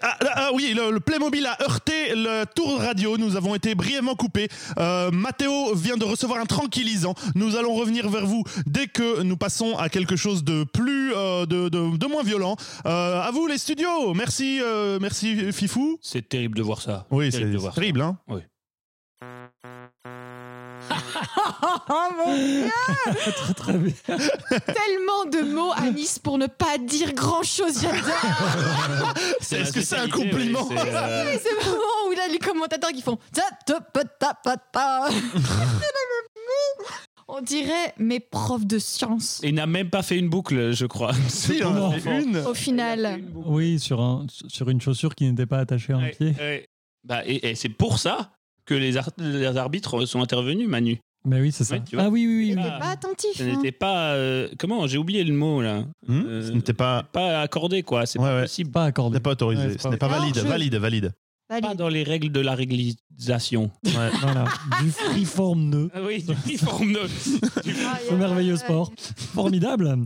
Ah, 0.01 0.17
ah, 0.21 0.27
ah 0.37 0.51
oui, 0.55 0.73
le, 0.75 0.91
le 0.91 1.01
Playmobil 1.01 1.45
a 1.47 1.61
heurté 1.63 2.15
le 2.15 2.45
tour 2.55 2.79
radio. 2.81 3.19
Nous 3.19 3.37
avons 3.37 3.55
été 3.55 3.75
brièvement 3.75 4.15
coupés. 4.15 4.49
Euh, 4.79 5.11
Mathéo 5.11 5.75
vient 5.75 5.97
de 5.99 6.05
recevoir 6.05 6.41
un 6.41 6.47
tranquillisant. 6.47 7.15
Nous 7.35 7.57
allons 7.57 7.75
revenir 7.75 8.09
vers 8.09 8.25
vous 8.27 8.45
dès 8.67 8.87
que 8.87 9.23
nous 9.23 9.37
passons 9.37 9.77
à 9.77 9.89
quelque 9.91 10.17
chose 10.17 10.43
de 10.43 10.65
plus, 10.65 11.13
euh, 11.15 11.45
de, 11.45 11.69
de- 11.69 11.97
de 11.99 12.07
moins 12.07 12.23
violent. 12.23 12.57
Euh, 12.87 13.21
à 13.21 13.31
vous 13.31 13.47
les 13.47 13.59
studios. 13.59 14.15
Merci, 14.15 14.59
euh, 14.63 14.99
merci 15.01 15.53
Fifou. 15.53 15.99
C'est 16.01 16.29
terrible 16.29 16.57
de 16.57 16.63
voir 16.63 16.81
ça. 16.81 17.07
Oui, 17.11 17.27
c'est 17.27 17.39
Terrible 17.39 17.53
de 17.53 17.57
c'est 17.59 17.63
voir 17.63 17.75
terrible, 17.75 18.01
hein. 18.01 18.17
très 23.37 23.55
très 23.55 23.73
bien. 23.75 23.93
Tellement 24.07 25.25
de 25.31 25.53
mots 25.55 25.73
à 25.75 25.91
Nice 25.91 26.19
pour 26.19 26.39
ne 26.39 26.47
pas 26.47 26.79
dire 26.79 27.13
grand 27.15 27.43
chose, 27.43 27.81
j'adore. 27.83 29.15
C'est 29.41 29.61
Est-ce 29.61 29.73
que 29.73 29.81
c'est 29.81 29.97
un 29.97 30.09
compliment 30.09 30.67
c'est, 30.69 30.79
euh, 30.79 31.35
le 31.35 31.71
moment 31.71 32.09
où 32.09 32.13
là, 32.13 32.29
les 32.31 32.39
commentateurs 32.39 32.91
qui 32.91 33.03
font 33.03 33.19
ta, 33.33 33.43
ta, 33.67 33.81
pa, 33.81 34.05
ta, 34.05 34.35
pa, 34.35 34.57
ta. 34.57 35.09
On 37.27 37.41
dirait 37.41 37.95
mes 37.99 38.21
profs 38.21 38.67
de 38.67 38.79
sciences. 38.79 39.41
Il 39.43 39.55
n'a 39.55 39.67
même 39.67 39.89
pas 39.89 40.03
fait 40.03 40.19
une 40.19 40.29
boucle, 40.29 40.73
je 40.73 40.87
crois. 40.87 41.13
Si, 41.29 41.59
Ce 41.59 41.65
on 41.65 41.87
en 41.87 41.91
a 41.93 41.99
fait 41.99 42.23
une. 42.23 42.37
Au 42.39 42.55
final, 42.55 43.23
Oui, 43.47 43.81
sur, 43.81 44.01
un, 44.03 44.27
sur 44.29 44.69
une 44.69 44.81
chaussure 44.81 45.15
qui 45.15 45.25
n'était 45.25 45.47
pas 45.47 45.59
attachée 45.59 45.95
à 45.95 45.97
un 45.97 46.03
Ouais, 46.03 46.11
pied. 46.11 46.35
ouais. 46.39 46.67
Bah, 47.03 47.23
et, 47.27 47.51
et 47.51 47.55
c'est 47.55 47.69
pour 47.71 47.99
ça 47.99 48.31
que 48.67 48.75
les, 48.75 48.97
ar- 48.97 49.11
les 49.19 49.45
arbitres 49.57 50.07
sont 50.07 50.21
intervenus, 50.23 50.69
Manu. 50.69 50.99
Mais 51.27 51.41
oui, 51.41 51.53
c'est 51.53 51.65
ça. 51.65 51.77
Ouais, 51.77 51.83
ah 51.97 52.09
oui, 52.11 52.27
oui, 52.27 52.51
oui. 52.51 52.55
oui. 52.57 52.63
Ah. 52.71 52.79
pas 52.81 52.89
attentif. 52.91 53.31
Ce 53.37 53.43
hein. 53.43 53.57
n'était 53.57 53.73
pas. 53.73 54.13
euh, 54.13 54.49
comment 54.59 54.87
J'ai 54.87 54.99
oublié 54.99 55.25
le 55.25 55.33
mot 55.33 55.63
là. 55.63 55.85
Hmm 56.07 56.23
Euh, 56.27 56.43
Ce 56.47 56.53
n'était 56.53 56.75
pas, 56.75 57.03
Pas 57.03 57.41
accordé, 57.41 57.83
quoi. 57.83 58.05
C'est 58.05 58.19
Ouais, 58.19 58.27
pas 58.27 58.35
ouais. 58.37 58.43
possible. 58.43 58.71
Pas 58.71 58.85
ce 58.85 58.89
accordé. 58.89 59.15
n'est 59.15 59.21
pas 59.21 59.31
autorisé. 59.31 59.79
Ce 59.79 59.89
n'est 59.89 59.97
pas 59.97 60.09
valide. 60.09 60.35
je- 60.37 60.41
Valide, 60.47 60.75
valide. 60.75 61.13
Valide. 61.49 61.65
Pas 61.67 61.75
dans 61.75 61.89
les 61.89 62.03
règles 62.03 62.31
de 62.31 62.41
la 62.41 62.55
réglisation. 62.55 63.71
Ouais. 63.87 64.11
Voilà. 64.21 64.45
du 64.83 64.91
freeform 64.91 65.63
nœud. 65.71 65.91
Ah 65.95 66.01
oui, 66.07 66.23
du 66.23 66.33
uniforme. 66.47 66.97
Ce 68.09 68.15
merveilleux 68.15 68.57
sport. 68.57 68.93
Formidable. 69.35 69.97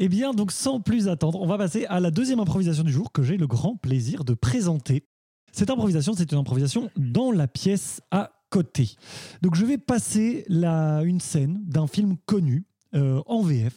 Eh 0.00 0.08
bien, 0.08 0.32
donc 0.32 0.50
sans 0.50 0.80
plus 0.80 1.06
attendre, 1.08 1.40
on 1.40 1.46
va 1.46 1.56
passer 1.56 1.86
à 1.86 2.00
la 2.00 2.10
deuxième 2.10 2.40
improvisation 2.40 2.82
du 2.82 2.90
jour 2.92 3.12
que 3.12 3.22
j'ai 3.22 3.36
le 3.36 3.46
grand 3.46 3.76
plaisir 3.76 4.24
de 4.24 4.34
présenter. 4.34 5.04
Cette 5.54 5.70
improvisation, 5.70 6.14
c'est 6.16 6.32
une 6.32 6.38
improvisation 6.38 6.90
dans 6.96 7.30
la 7.30 7.46
pièce 7.46 8.00
à 8.10 8.32
côté. 8.50 8.96
Donc 9.40 9.54
je 9.54 9.64
vais 9.64 9.78
passer 9.78 10.44
la, 10.48 11.02
une 11.04 11.20
scène 11.20 11.62
d'un 11.64 11.86
film 11.86 12.16
connu 12.26 12.66
euh, 12.96 13.22
en 13.26 13.40
VF. 13.42 13.76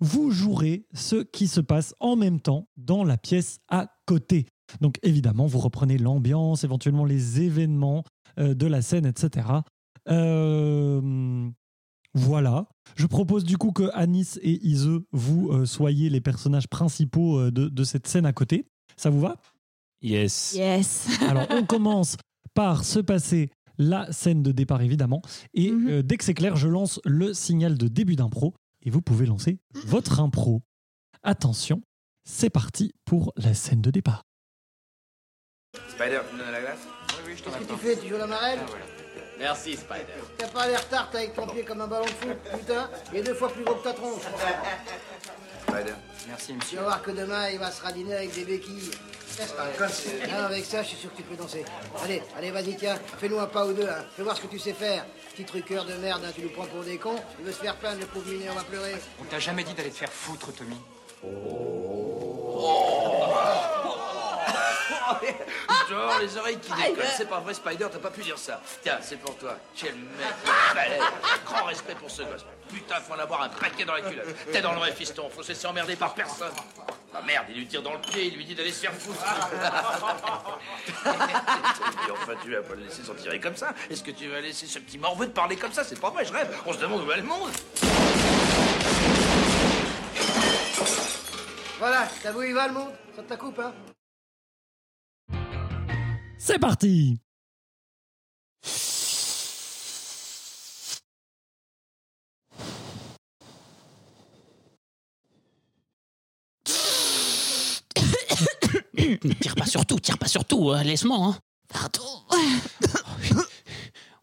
Vous 0.00 0.32
jouerez 0.32 0.84
ce 0.94 1.22
qui 1.22 1.46
se 1.46 1.60
passe 1.60 1.94
en 2.00 2.16
même 2.16 2.40
temps 2.40 2.66
dans 2.76 3.04
la 3.04 3.16
pièce 3.18 3.60
à 3.68 3.86
côté. 4.04 4.46
Donc 4.80 4.98
évidemment, 5.04 5.46
vous 5.46 5.60
reprenez 5.60 5.96
l'ambiance, 5.96 6.64
éventuellement 6.64 7.04
les 7.04 7.40
événements 7.40 8.02
euh, 8.40 8.54
de 8.54 8.66
la 8.66 8.82
scène, 8.82 9.06
etc. 9.06 9.46
Euh, 10.08 11.48
voilà. 12.14 12.66
Je 12.96 13.06
propose 13.06 13.44
du 13.44 13.58
coup 13.58 13.70
que 13.70 13.88
Anis 13.94 14.40
et 14.42 14.58
Ise, 14.66 14.90
vous 15.12 15.66
soyez 15.66 16.10
les 16.10 16.20
personnages 16.20 16.66
principaux 16.66 17.48
de, 17.52 17.68
de 17.68 17.84
cette 17.84 18.08
scène 18.08 18.26
à 18.26 18.32
côté. 18.32 18.66
Ça 18.96 19.08
vous 19.08 19.20
va? 19.20 19.36
Yes. 20.02 20.52
Yes. 20.54 21.06
Alors, 21.28 21.46
on 21.50 21.64
commence 21.64 22.16
par 22.54 22.84
se 22.84 22.98
passer 22.98 23.50
la 23.78 24.10
scène 24.12 24.42
de 24.42 24.52
départ, 24.52 24.82
évidemment. 24.82 25.22
Et 25.54 25.70
Mhm. 25.70 25.88
euh, 25.88 26.02
dès 26.02 26.16
que 26.16 26.24
c'est 26.24 26.34
clair, 26.34 26.56
je 26.56 26.68
lance 26.68 27.00
le 27.04 27.32
signal 27.32 27.78
de 27.78 27.88
début 27.88 28.16
d'impro. 28.16 28.54
Et 28.84 28.90
vous 28.90 29.00
pouvez 29.00 29.26
lancer 29.26 29.58
votre 29.86 30.18
impro. 30.20 30.60
Attention, 31.22 31.82
c'est 32.24 32.50
parti 32.50 32.92
pour 33.04 33.32
la 33.36 33.54
scène 33.54 33.80
de 33.80 33.90
départ. 33.92 34.24
Spider, 35.88 36.20
tu 36.28 36.34
me 36.34 36.40
donnes 36.40 36.50
la 36.50 36.60
glace 36.60 36.80
Qu'est-ce 37.26 37.42
que 37.42 37.72
tu 37.72 37.78
fais 37.78 37.96
Tu 37.96 38.08
joues 38.08 38.18
la 38.18 38.26
marelle 38.26 38.58
Merci, 39.38 39.74
Spider. 39.76 40.04
T'as 40.36 40.48
pas 40.48 40.66
l'air 40.68 40.86
tarte 40.88 41.14
avec 41.14 41.34
ton 41.34 41.46
pied 41.46 41.62
comme 41.64 41.80
un 41.80 41.86
ballon 41.86 42.04
de 42.04 42.10
foot, 42.10 42.36
putain 42.58 42.90
Il 43.12 43.18
est 43.20 43.22
deux 43.22 43.34
fois 43.34 43.52
plus 43.52 43.64
gros 43.64 43.76
que 43.76 43.84
ta 43.84 43.92
tronche. 43.92 44.22
Spider. 45.62 45.94
Merci, 46.28 46.46
Tu 46.48 46.52
monsieur. 46.54 46.76
vas 46.78 46.82
voir 46.84 47.02
que 47.02 47.10
demain, 47.12 47.48
il 47.50 47.58
va 47.58 47.70
se 47.70 47.82
radiner 47.82 48.14
avec 48.14 48.34
des 48.34 48.44
béquilles. 48.44 48.90
Non, 50.28 50.44
avec 50.44 50.64
ça, 50.64 50.82
je 50.82 50.88
suis 50.88 50.96
sûr 50.96 51.10
que 51.12 51.16
tu 51.16 51.22
peux 51.22 51.36
danser. 51.36 51.64
Allez, 52.02 52.22
allez, 52.36 52.50
vas-y, 52.50 52.76
tiens, 52.76 52.96
fais-nous 53.18 53.38
un 53.38 53.46
pas 53.46 53.66
ou 53.66 53.72
deux, 53.72 53.88
hein. 53.88 54.04
Fais 54.16 54.22
voir 54.22 54.36
ce 54.36 54.42
que 54.42 54.46
tu 54.46 54.58
sais 54.58 54.72
faire. 54.72 55.04
Petit 55.32 55.44
truqueur 55.44 55.84
de 55.84 55.94
merde, 55.94 56.22
hein, 56.26 56.32
tu 56.34 56.42
nous 56.42 56.50
prends 56.50 56.66
pour 56.66 56.82
des 56.82 56.98
cons. 56.98 57.16
Tu 57.38 57.44
veux 57.44 57.52
se 57.52 57.58
faire 57.58 57.76
plaindre, 57.76 58.00
le 58.00 58.06
pauvre 58.06 58.30
minet, 58.30 58.50
on 58.50 58.54
va 58.54 58.64
pleurer. 58.64 58.94
On 59.20 59.24
t'a 59.24 59.38
jamais 59.38 59.64
dit 59.64 59.72
d'aller 59.74 59.90
te 59.90 59.96
faire 59.96 60.12
foutre, 60.12 60.52
Tommy. 60.52 60.76
Genre, 65.92 66.18
les 66.20 66.36
oreilles 66.38 66.58
qui 66.58 66.72
décollent, 66.72 67.04
c'est 67.16 67.28
pas 67.28 67.40
vrai, 67.40 67.52
Spider, 67.52 67.86
t'as 67.92 67.98
pas 67.98 68.10
pu 68.10 68.22
dire 68.22 68.38
ça. 68.38 68.60
Tiens, 68.82 68.98
c'est 69.02 69.18
pour 69.18 69.36
toi. 69.36 69.56
Quel 69.76 69.94
mec 69.94 70.26
balèze. 70.74 71.02
Grand 71.44 71.64
respect 71.64 71.94
pour 71.94 72.10
ce 72.10 72.22
gosse. 72.22 72.46
Putain, 72.72 72.94
faut 72.96 73.12
en 73.12 73.18
avoir 73.18 73.42
un 73.42 73.50
paquet 73.50 73.84
dans 73.84 73.94
la 73.94 74.00
culotte. 74.00 74.34
T'es 74.50 74.62
dans 74.62 74.72
le 74.72 74.78
vrai, 74.78 74.92
fiston. 74.92 75.28
Faut 75.28 75.42
se 75.42 75.48
laisser 75.48 75.66
emmerder 75.66 75.96
par 75.96 76.14
personne. 76.14 76.52
Ah 77.14 77.20
merde, 77.26 77.44
il 77.50 77.56
lui 77.56 77.66
tire 77.66 77.82
dans 77.82 77.92
le 77.92 77.98
pied, 77.98 78.28
il 78.28 78.36
lui 78.36 78.44
dit 78.46 78.54
d'aller 78.54 78.72
se 78.72 78.80
faire 78.80 78.94
foutre. 78.94 79.22
Et 81.04 82.10
enfin, 82.10 82.32
tu 82.42 82.54
vas 82.54 82.62
pas 82.62 82.74
le 82.74 82.84
laisser 82.84 83.04
s'en 83.04 83.14
tirer 83.14 83.38
comme 83.38 83.56
ça. 83.56 83.74
Est-ce 83.90 84.02
que 84.02 84.12
tu 84.12 84.28
vas 84.28 84.40
laisser 84.40 84.66
ce 84.66 84.78
petit 84.78 84.96
morveux 84.96 85.26
de 85.26 85.32
parler 85.32 85.56
comme 85.56 85.72
ça? 85.72 85.84
C'est 85.84 86.00
pas 86.00 86.08
vrai, 86.08 86.24
je 86.24 86.32
rêve. 86.32 86.48
On 86.64 86.72
se 86.72 86.78
demande 86.78 87.02
où 87.02 87.06
va 87.06 87.16
le 87.16 87.22
monde. 87.22 87.50
Voilà, 91.78 92.08
t'as 92.22 92.30
vu 92.30 92.38
où 92.38 92.42
il 92.44 92.54
va 92.54 92.68
le 92.68 92.72
monde? 92.72 92.92
Ça 93.14 93.22
te 93.22 93.30
la 93.30 93.36
coupe, 93.36 93.58
hein? 93.58 93.74
C'est 96.44 96.58
parti 96.58 97.20
tire 109.40 109.54
pas 109.54 109.66
sur 109.66 109.84
tout, 109.86 109.98
tire 110.00 110.18
pas 110.18 110.28
sur 110.28 110.44
tout. 110.44 110.70
euh, 110.70 110.82
Laisse-moi. 110.82 111.18
Hein. 111.18 111.36
Pardon. 111.68 112.02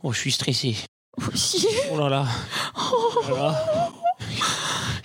Oh, 0.02 0.14
je 0.14 0.20
suis 0.20 0.32
stressé. 0.32 0.76
Oh 1.92 1.98
là 1.98 2.10
là. 2.10 2.26
Oh 2.78 3.22
là 3.30 3.36
là. 3.36 3.92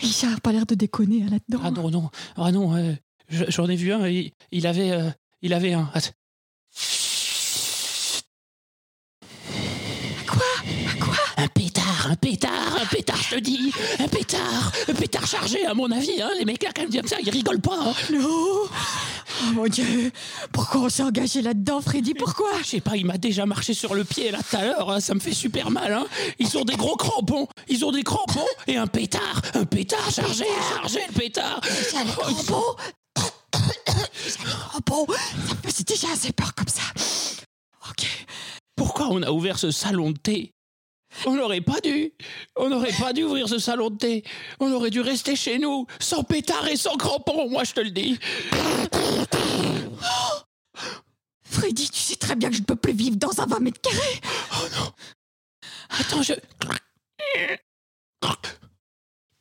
Il 0.02 0.26
a 0.32 0.38
pas 0.40 0.52
l'air 0.52 0.66
de 0.66 0.74
déconner 0.74 1.22
hein, 1.24 1.28
là-dedans. 1.30 1.60
Ah 1.64 1.70
non, 1.70 1.90
non. 1.90 2.10
Ah 2.36 2.52
non, 2.52 2.76
euh, 2.76 2.94
je- 3.28 3.44
j'en 3.48 3.68
ai 3.68 3.76
vu 3.76 3.92
un. 3.92 4.06
Il, 4.08 4.30
il 4.52 4.66
avait, 4.66 4.92
euh, 4.92 5.10
il 5.42 5.52
avait 5.52 5.72
un. 5.72 5.90
Att- 5.94 6.12
Quoi 11.00 11.16
Un 11.36 11.48
pétard, 12.04 12.10
un 12.10 12.16
pétard, 12.16 12.78
un 12.82 12.86
pétard, 12.86 13.16
je 13.30 13.34
te 13.36 13.40
dis, 13.40 13.72
un 13.98 14.08
pétard, 14.08 14.72
un 14.88 14.94
pétard 14.94 15.26
chargé, 15.26 15.64
à 15.64 15.74
mon 15.74 15.90
avis. 15.90 16.20
Hein, 16.20 16.30
les 16.38 16.44
mecs 16.44 16.62
là, 16.62 16.70
quand 16.74 16.82
même, 16.82 16.92
comme 16.92 17.06
ça, 17.08 17.16
ils 17.22 17.30
rigolent 17.30 17.60
pas. 17.60 17.78
hein. 17.80 17.92
Non 18.12 18.28
Oh 19.42 19.52
mon 19.52 19.66
dieu 19.66 20.12
Pourquoi 20.52 20.82
on 20.82 20.88
s'est 20.88 21.02
engagé 21.02 21.42
là-dedans, 21.42 21.80
Freddy? 21.80 22.14
Pourquoi? 22.14 22.50
Je 22.62 22.68
sais 22.68 22.80
pas, 22.80 22.96
il 22.96 23.04
m'a 23.06 23.18
déjà 23.18 23.46
marché 23.46 23.74
sur 23.74 23.94
le 23.94 24.04
pied 24.04 24.30
là 24.30 24.38
tout 24.48 24.56
à 24.56 24.64
l'heure, 24.64 24.90
hein, 24.90 25.00
ça 25.00 25.14
me 25.14 25.20
fait 25.20 25.32
super 25.34 25.70
mal. 25.70 25.92
Hein. 25.92 26.06
Ils 26.38 26.56
ont 26.56 26.64
des 26.64 26.76
gros 26.76 26.96
crampons, 26.96 27.48
ils 27.68 27.84
ont 27.84 27.90
des 27.90 28.04
crampons 28.04 28.46
et 28.68 28.76
un 28.76 28.86
pétard, 28.86 29.42
un 29.54 29.64
pétard 29.64 30.08
chargé, 30.10 30.44
chargé 30.76 31.00
le 31.08 31.14
pétard. 31.14 31.60
C'est 31.64 31.96
un 31.96 32.04
crampon 32.04 32.62
C'est 34.26 34.40
un 34.40 34.44
crampon 34.44 35.06
Ça 35.08 35.54
me 35.54 35.70
faisait 35.70 35.84
déjà 35.84 36.08
assez 36.12 36.32
peur 36.32 36.54
comme 36.54 36.68
ça. 36.68 36.82
Ok. 37.90 38.06
Pourquoi 38.76 39.08
on 39.10 39.22
a 39.22 39.30
ouvert 39.30 39.58
ce 39.58 39.70
salon 39.70 40.10
de 40.12 40.18
thé? 40.18 40.53
On 41.26 41.34
n'aurait 41.34 41.60
pas 41.60 41.80
dû. 41.80 42.12
On 42.56 42.68
n'aurait 42.68 42.92
pas 42.92 43.12
dû 43.12 43.24
ouvrir 43.24 43.48
ce 43.48 43.58
salon 43.58 43.90
de 43.90 43.96
thé. 43.96 44.24
On 44.60 44.72
aurait 44.72 44.90
dû 44.90 45.00
rester 45.00 45.36
chez 45.36 45.58
nous, 45.58 45.86
sans 46.00 46.24
pétard 46.24 46.66
et 46.68 46.76
sans 46.76 46.96
crampons, 46.96 47.48
moi 47.48 47.64
je 47.64 47.72
te 47.72 47.80
le 47.80 47.90
dis. 47.90 48.18
Freddy, 51.44 51.88
tu 51.88 52.00
sais 52.00 52.16
très 52.16 52.34
bien 52.34 52.48
que 52.50 52.56
je 52.56 52.60
ne 52.60 52.66
peux 52.66 52.76
plus 52.76 52.92
vivre 52.92 53.16
dans 53.16 53.40
un 53.40 53.46
20 53.46 53.60
mètres 53.60 53.80
carrés. 53.80 54.20
Attends, 56.00 56.22
je. 56.22 56.34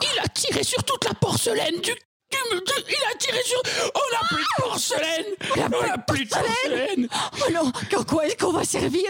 Il 0.02 0.20
a 0.20 0.28
tiré 0.28 0.64
sur 0.64 0.84
toute 0.84 1.06
la 1.06 1.14
porcelaine 1.14 1.80
du. 1.82 1.92
il 2.32 3.04
a 3.12 3.18
tiré 3.18 3.42
sur. 3.44 3.62
On 3.96 4.14
n'a 4.14 4.28
plus 4.28 4.44
de 4.44 4.62
porcelaine 4.62 5.26
On 5.56 5.88
n'a 5.88 5.98
plus 5.98 6.26
de 6.26 6.30
porcelaine 6.30 7.08
Oh 7.42 7.52
non, 7.52 7.72
qu'en 7.90 8.04
quoi 8.04 8.28
est-ce 8.28 8.38
qu'on 8.38 8.52
va 8.52 8.64
servir 8.64 9.10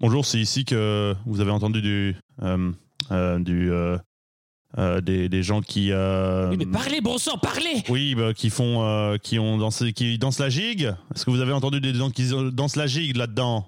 Bonjour, 0.00 0.26
c'est 0.26 0.38
ici 0.38 0.64
que 0.64 1.14
vous 1.24 1.40
avez 1.40 1.50
entendu 1.50 1.80
du, 1.80 2.16
euh, 2.42 2.72
euh, 3.10 3.38
du, 3.38 3.72
euh, 3.72 5.00
des, 5.00 5.28
des 5.28 5.42
gens 5.42 5.62
qui, 5.62 5.90
Oui, 5.92 6.56
mais 6.58 6.66
parlez, 6.66 7.00
bon 7.00 7.18
sang, 7.18 7.38
parlez 7.38 7.82
oui, 7.88 8.14
bah, 8.14 8.34
qui 8.34 8.50
font, 8.50 9.16
qui 9.22 9.38
ont 9.38 9.56
dansé, 9.56 9.92
qui 9.92 10.18
dansent 10.18 10.38
la 10.38 10.50
gigue. 10.50 10.94
Est-ce 11.14 11.24
que 11.24 11.30
vous 11.30 11.40
avez 11.40 11.52
entendu 11.52 11.80
des 11.80 11.94
gens 11.94 12.10
qui 12.10 12.30
dansent 12.52 12.76
la 12.76 12.86
gigue 12.86 13.16
là-dedans? 13.16 13.66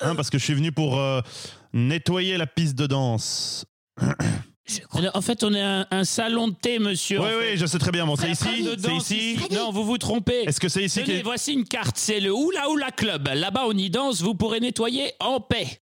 Hein, 0.00 0.14
Parce 0.14 0.30
que 0.30 0.38
je 0.38 0.44
suis 0.44 0.54
venu 0.54 0.72
pour 0.72 1.00
nettoyer 1.72 2.36
la 2.36 2.46
piste 2.46 2.76
de 2.76 2.86
danse. 2.86 3.66
En 5.14 5.20
fait, 5.22 5.44
on 5.44 5.54
est 5.54 5.60
un, 5.62 5.86
un 5.90 6.04
salon 6.04 6.48
de 6.48 6.54
thé, 6.54 6.78
monsieur. 6.78 7.20
Oui, 7.20 7.26
en 7.26 7.28
fait. 7.28 7.50
oui, 7.52 7.56
je 7.56 7.66
sais 7.66 7.78
très 7.78 7.92
bien. 7.92 8.04
Bon, 8.06 8.16
c'est 8.16 8.30
ici, 8.30 8.68
c'est 8.78 8.96
ici. 8.96 9.38
Non, 9.52 9.70
vous 9.70 9.84
vous 9.84 9.98
trompez. 9.98 10.42
Est-ce 10.42 10.58
que 10.60 10.68
c'est 10.68 10.82
ici 10.84 11.02
Tenez, 11.04 11.18
que... 11.20 11.24
voici 11.24 11.52
une 11.52 11.64
carte, 11.64 11.96
c'est 11.98 12.18
le 12.20 12.32
Oula 12.32 12.68
Oula 12.70 12.90
Club. 12.90 13.28
Là-bas, 13.32 13.64
on 13.66 13.72
y 13.76 13.90
danse, 13.90 14.22
vous 14.22 14.34
pourrez 14.34 14.58
nettoyer 14.60 15.12
en 15.20 15.40
paix. 15.40 15.80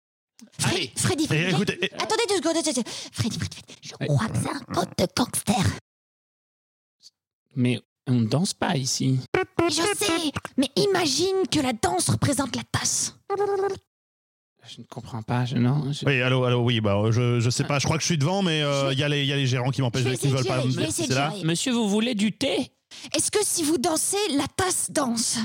Allez, 0.65 0.91
Freddy, 0.95 1.23
Eh, 1.23 1.27
Freddy, 1.27 1.49
écoutez, 1.49 1.79
eh, 1.81 1.93
attendez 1.95 2.23
deux 2.29 2.35
secondes. 2.35 2.53
Freddy, 2.57 2.83
Freddy, 3.11 3.39
Freddy, 3.39 3.75
je 3.81 3.93
crois 3.93 4.27
que 4.27 4.37
c'est 4.37 4.49
un 4.49 4.59
code 4.73 4.89
de 4.97 5.05
gangster. 5.15 5.65
mais 7.55 7.81
on 8.05 8.13
ne 8.13 8.27
danse 8.27 8.53
pas 8.53 8.75
ici. 8.77 9.19
Je 9.67 9.73
sais, 9.73 10.31
mais 10.55 10.69
imagine 10.75 11.47
que 11.51 11.59
la 11.59 11.73
danse 11.73 12.09
représente 12.09 12.55
la 12.55 12.61
tasse. 12.71 13.15
Je 14.65 14.81
ne 14.81 14.85
comprends 14.85 15.21
pas, 15.21 15.45
je 15.45 15.55
non. 15.57 15.91
je- 15.93 16.05
oui, 16.05 16.21
allô, 16.21 16.43
allô, 16.43 16.59
oui, 16.61 16.81
bah, 16.81 17.01
je, 17.11 17.39
je 17.39 17.49
sais 17.49 17.63
pas, 17.63 17.79
je 17.79 17.85
crois 17.85 17.95
que 17.97 18.01
je 18.01 18.07
suis 18.07 18.17
devant, 18.17 18.41
mais 18.43 18.61
euh, 18.61 18.91
il 18.91 18.99
y, 18.99 19.03
a 19.03 19.07
les- 19.09 19.21
il 19.21 19.27
y 19.27 19.31
a 19.33 19.37
les 19.37 19.45
gérants 19.47 19.69
qui 19.71 19.81
m'empêchent, 19.81 20.17
qui 20.17 20.27
ne 20.27 20.35
veulent 20.35 20.45
pas 20.45 20.63
me 20.65 20.71
c'est 20.91 21.07
là. 21.09 21.33
Monsieur, 21.43 21.71
vous 21.71 21.87
voulez 21.87 22.15
du 22.15 22.31
thé? 22.33 22.71
Est-ce 23.15 23.31
que 23.31 23.39
si 23.43 23.63
vous 23.63 23.77
dansez, 23.77 24.17
la 24.35 24.45
tasse 24.47 24.91
danse? 24.91 25.37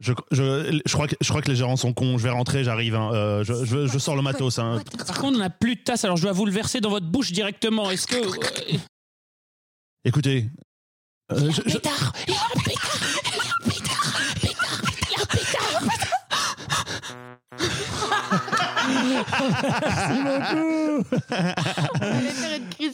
Je, 0.00 0.12
je, 0.32 0.80
je, 0.84 0.92
crois 0.92 1.06
que, 1.08 1.14
je 1.20 1.28
crois 1.28 1.40
que 1.40 1.50
les 1.50 1.56
gérants 1.56 1.76
sont 1.76 1.92
cons, 1.92 2.18
je 2.18 2.24
vais 2.24 2.30
rentrer, 2.30 2.64
j'arrive, 2.64 2.94
hein. 2.94 3.10
Euh, 3.12 3.44
je, 3.44 3.64
je, 3.64 3.86
je 3.86 3.98
sors 3.98 4.16
le 4.16 4.22
matos. 4.22 4.58
Hein. 4.58 4.82
Par 5.06 5.18
contre, 5.18 5.36
on 5.36 5.38
n'a 5.40 5.50
plus 5.50 5.76
de 5.76 5.80
tasse, 5.82 6.04
alors 6.04 6.16
je 6.16 6.22
dois 6.22 6.32
vous 6.32 6.46
le 6.46 6.52
verser 6.52 6.80
dans 6.80 6.90
votre 6.90 7.06
bouche 7.06 7.32
directement. 7.32 7.90
Est-ce 7.90 8.06
que. 8.06 8.16
euh, 8.16 8.78
Écoutez, 10.04 10.50
euh, 11.32 11.50
je- 11.50 11.62
pétard 11.62 12.12
Merci 18.88 20.20
beaucoup. 20.24 21.04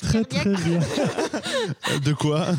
Très 0.00 0.24
très 0.24 0.50
bien. 0.50 0.80
de 2.04 2.12
quoi 2.12 2.46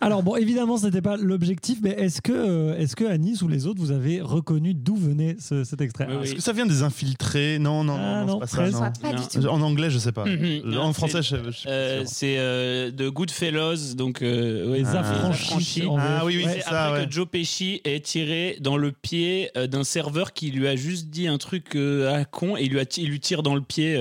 Alors 0.00 0.22
bon, 0.22 0.36
évidemment, 0.36 0.76
c'était 0.76 1.02
pas 1.02 1.16
l'objectif, 1.16 1.78
mais 1.82 1.90
est-ce 1.90 2.20
que, 2.22 2.32
euh, 2.32 2.78
est-ce 2.78 2.96
que 2.96 3.04
Anis 3.04 3.42
ou 3.42 3.48
les 3.48 3.66
autres, 3.66 3.80
vous 3.80 3.90
avez 3.92 4.20
reconnu 4.20 4.74
d'où 4.74 4.96
venait 4.96 5.36
ce- 5.40 5.64
cet 5.64 5.80
extrait 5.80 6.06
Oui, 6.08 6.14
oui. 6.20 6.24
Est-ce 6.24 6.34
que 6.36 6.40
ça 6.40 6.52
vient 6.52 6.66
des 6.66 6.82
infiltrés 6.82 7.58
Non, 7.58 7.84
non, 7.84 7.96
Ah, 7.98 8.24
non, 8.24 8.38
non, 8.38 8.40
c'est 8.46 8.56
pas 8.56 8.70
ça. 8.70 8.80
non. 8.80 8.92
Pas 9.02 9.12
Non. 9.12 9.20
du 9.20 9.28
tout. 9.28 9.46
En 9.48 9.60
anglais, 9.62 9.90
je 9.90 9.98
sais 9.98 10.12
pas. 10.12 10.24
En 10.64 10.68
Non, 10.68 10.92
français, 10.92 11.22
c'est- 11.22 11.36
je, 11.44 11.50
je 11.50 11.68
euh. 11.68 12.02
C'est 12.06 12.36
euh, 12.38 12.90
de 12.90 13.08
Goodfellas, 13.08 13.94
donc. 13.96 14.22
euh, 14.22 14.74
Les 14.76 14.84
Ah. 14.86 15.00
affranchis. 15.00 15.82
Ah 15.98 16.22
oui, 16.24 16.36
oui, 16.38 16.44
Ouais. 16.44 16.60
c'est 16.64 16.74
après 16.74 17.00
ouais. 17.00 17.06
que 17.06 17.12
Joe 17.12 17.26
Pesci 17.30 17.80
est 17.84 18.04
tiré 18.04 18.56
dans 18.60 18.76
le 18.76 18.92
pied 18.92 19.50
euh, 19.56 19.66
d'un 19.66 19.84
serveur 19.84 20.32
qui 20.32 20.50
lui 20.50 20.66
a 20.68 20.76
juste 20.76 21.08
dit 21.10 21.26
un 21.28 21.38
truc 21.38 21.76
euh, 21.76 22.12
à 22.14 22.24
con 22.24 22.56
et 22.56 22.62
il 22.64 22.70
lui, 22.70 22.80
a 22.80 22.86
ti- 22.86 23.02
il 23.02 23.08
lui 23.10 23.20
tire 23.20 23.42
dans 23.42 23.54
le 23.54 23.60
pied. 23.60 23.94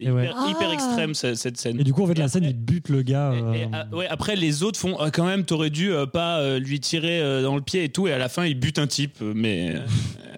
C'est 0.00 0.06
Et 0.06 0.10
ouais. 0.10 0.30
hyper, 0.48 0.68
Ah. 0.70 0.72
extrême 0.74 1.14
ce- 1.14 1.34
cette 1.34 1.56
scène. 1.58 1.78
Et 1.78 1.84
du 1.84 1.92
coup, 1.92 2.02
en 2.02 2.06
fait, 2.06 2.12
Et 2.12 2.18
la 2.20 2.28
scène, 2.28 2.44
il 2.44 2.54
bute 2.56 2.88
le 2.88 3.02
gars. 3.02 3.32
Et- 3.34 3.60
et, 3.60 3.64
euh, 3.64 3.68
ah, 3.72 3.86
ouais, 3.94 4.06
après, 4.08 4.34
les 4.36 4.62
autres 4.62 4.78
font 4.78 4.96
ah, 4.98 5.10
quand 5.10 5.24
même, 5.26 5.44
t'aurais 5.44 5.70
dû 5.70 5.92
euh, 5.92 6.06
pas 6.06 6.40
euh, 6.40 6.58
lui 6.58 6.80
tirer 6.80 7.20
dans 7.42 7.54
le 7.56 7.62
pied 7.62 7.84
et 7.84 7.88
tout, 7.90 8.08
et 8.08 8.12
à 8.12 8.18
la 8.18 8.28
fin, 8.28 8.44
il 8.46 8.58
bute 8.58 8.78
un 8.78 8.86
type. 8.86 9.20
Mais 9.20 9.74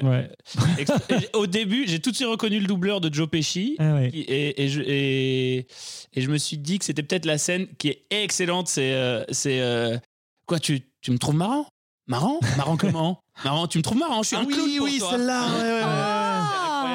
Ouais. 0.02 0.28
au 1.34 1.46
début, 1.46 1.84
j'ai 1.86 2.00
tout 2.00 2.10
de 2.10 2.16
suite 2.16 2.28
reconnu 2.28 2.58
le 2.58 2.66
doubleur 2.66 3.00
de 3.00 3.12
Joe 3.12 3.28
Pesci. 3.28 3.76
Ah 3.78 3.94
ouais. 3.94 4.10
qui- 4.10 4.20
Et, 4.22 4.62
et 4.64 4.68
je, 4.68 4.80
et, 4.82 5.58
et 6.14 6.20
je 6.20 6.28
me 6.30 6.38
suis 6.38 6.58
dit 6.58 6.78
que 6.80 6.84
c'était 6.84 7.02
peut-être 7.04 7.24
la 7.24 7.38
scène 7.38 7.66
qui 7.78 7.88
est 7.88 8.02
excellente. 8.10 8.66
C'est. 8.68 8.92
euh, 8.92 9.22
c'est 9.30 9.60
euh, 9.60 9.96
quoi, 10.46 10.58
tu, 10.58 10.80
tu 11.00 11.12
me 11.12 11.18
trouves 11.18 11.36
marrant? 11.36 11.66
Marrant? 12.08 12.40
Marrant 12.56 12.76
comment? 12.76 13.20
Marrant, 13.44 13.68
tu 13.68 13.78
me 13.78 13.82
trouves 13.82 13.98
marrant 13.98 14.22
Je 14.22 14.28
suis 14.28 14.36
Ah 14.36 14.40
un 14.40 14.44
clown 14.44 14.60
oui, 14.64 14.76
pour 14.78 14.86
oui, 14.86 14.98
toi. 14.98 15.10
celle-là. 15.12 15.46
ouais, 15.46 15.62
ouais, 15.62 15.68
ouais. 15.68 16.21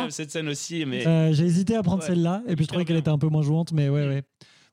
Ah. 0.08 0.10
Incroyable 0.10 0.12
cette 0.14 0.32
scène 0.32 0.48
aussi, 0.50 0.86
mais. 0.86 1.06
Euh, 1.08 1.34
J'ai 1.34 1.46
hésité 1.46 1.76
à 1.76 1.84
prendre 1.84 2.02
Ouais. 2.02 2.08
celle-là, 2.08 2.42
et 2.48 2.56
puis 2.56 2.66
je 2.66 2.70
trouvais 2.70 2.86
qu'elle 2.86 2.98
était 2.98 3.10
un 3.10 3.18
peu 3.18 3.28
moins 3.28 3.42
jouante, 3.44 3.72
mais 3.72 3.90
ouais, 3.90 4.08
ouais. 4.08 4.24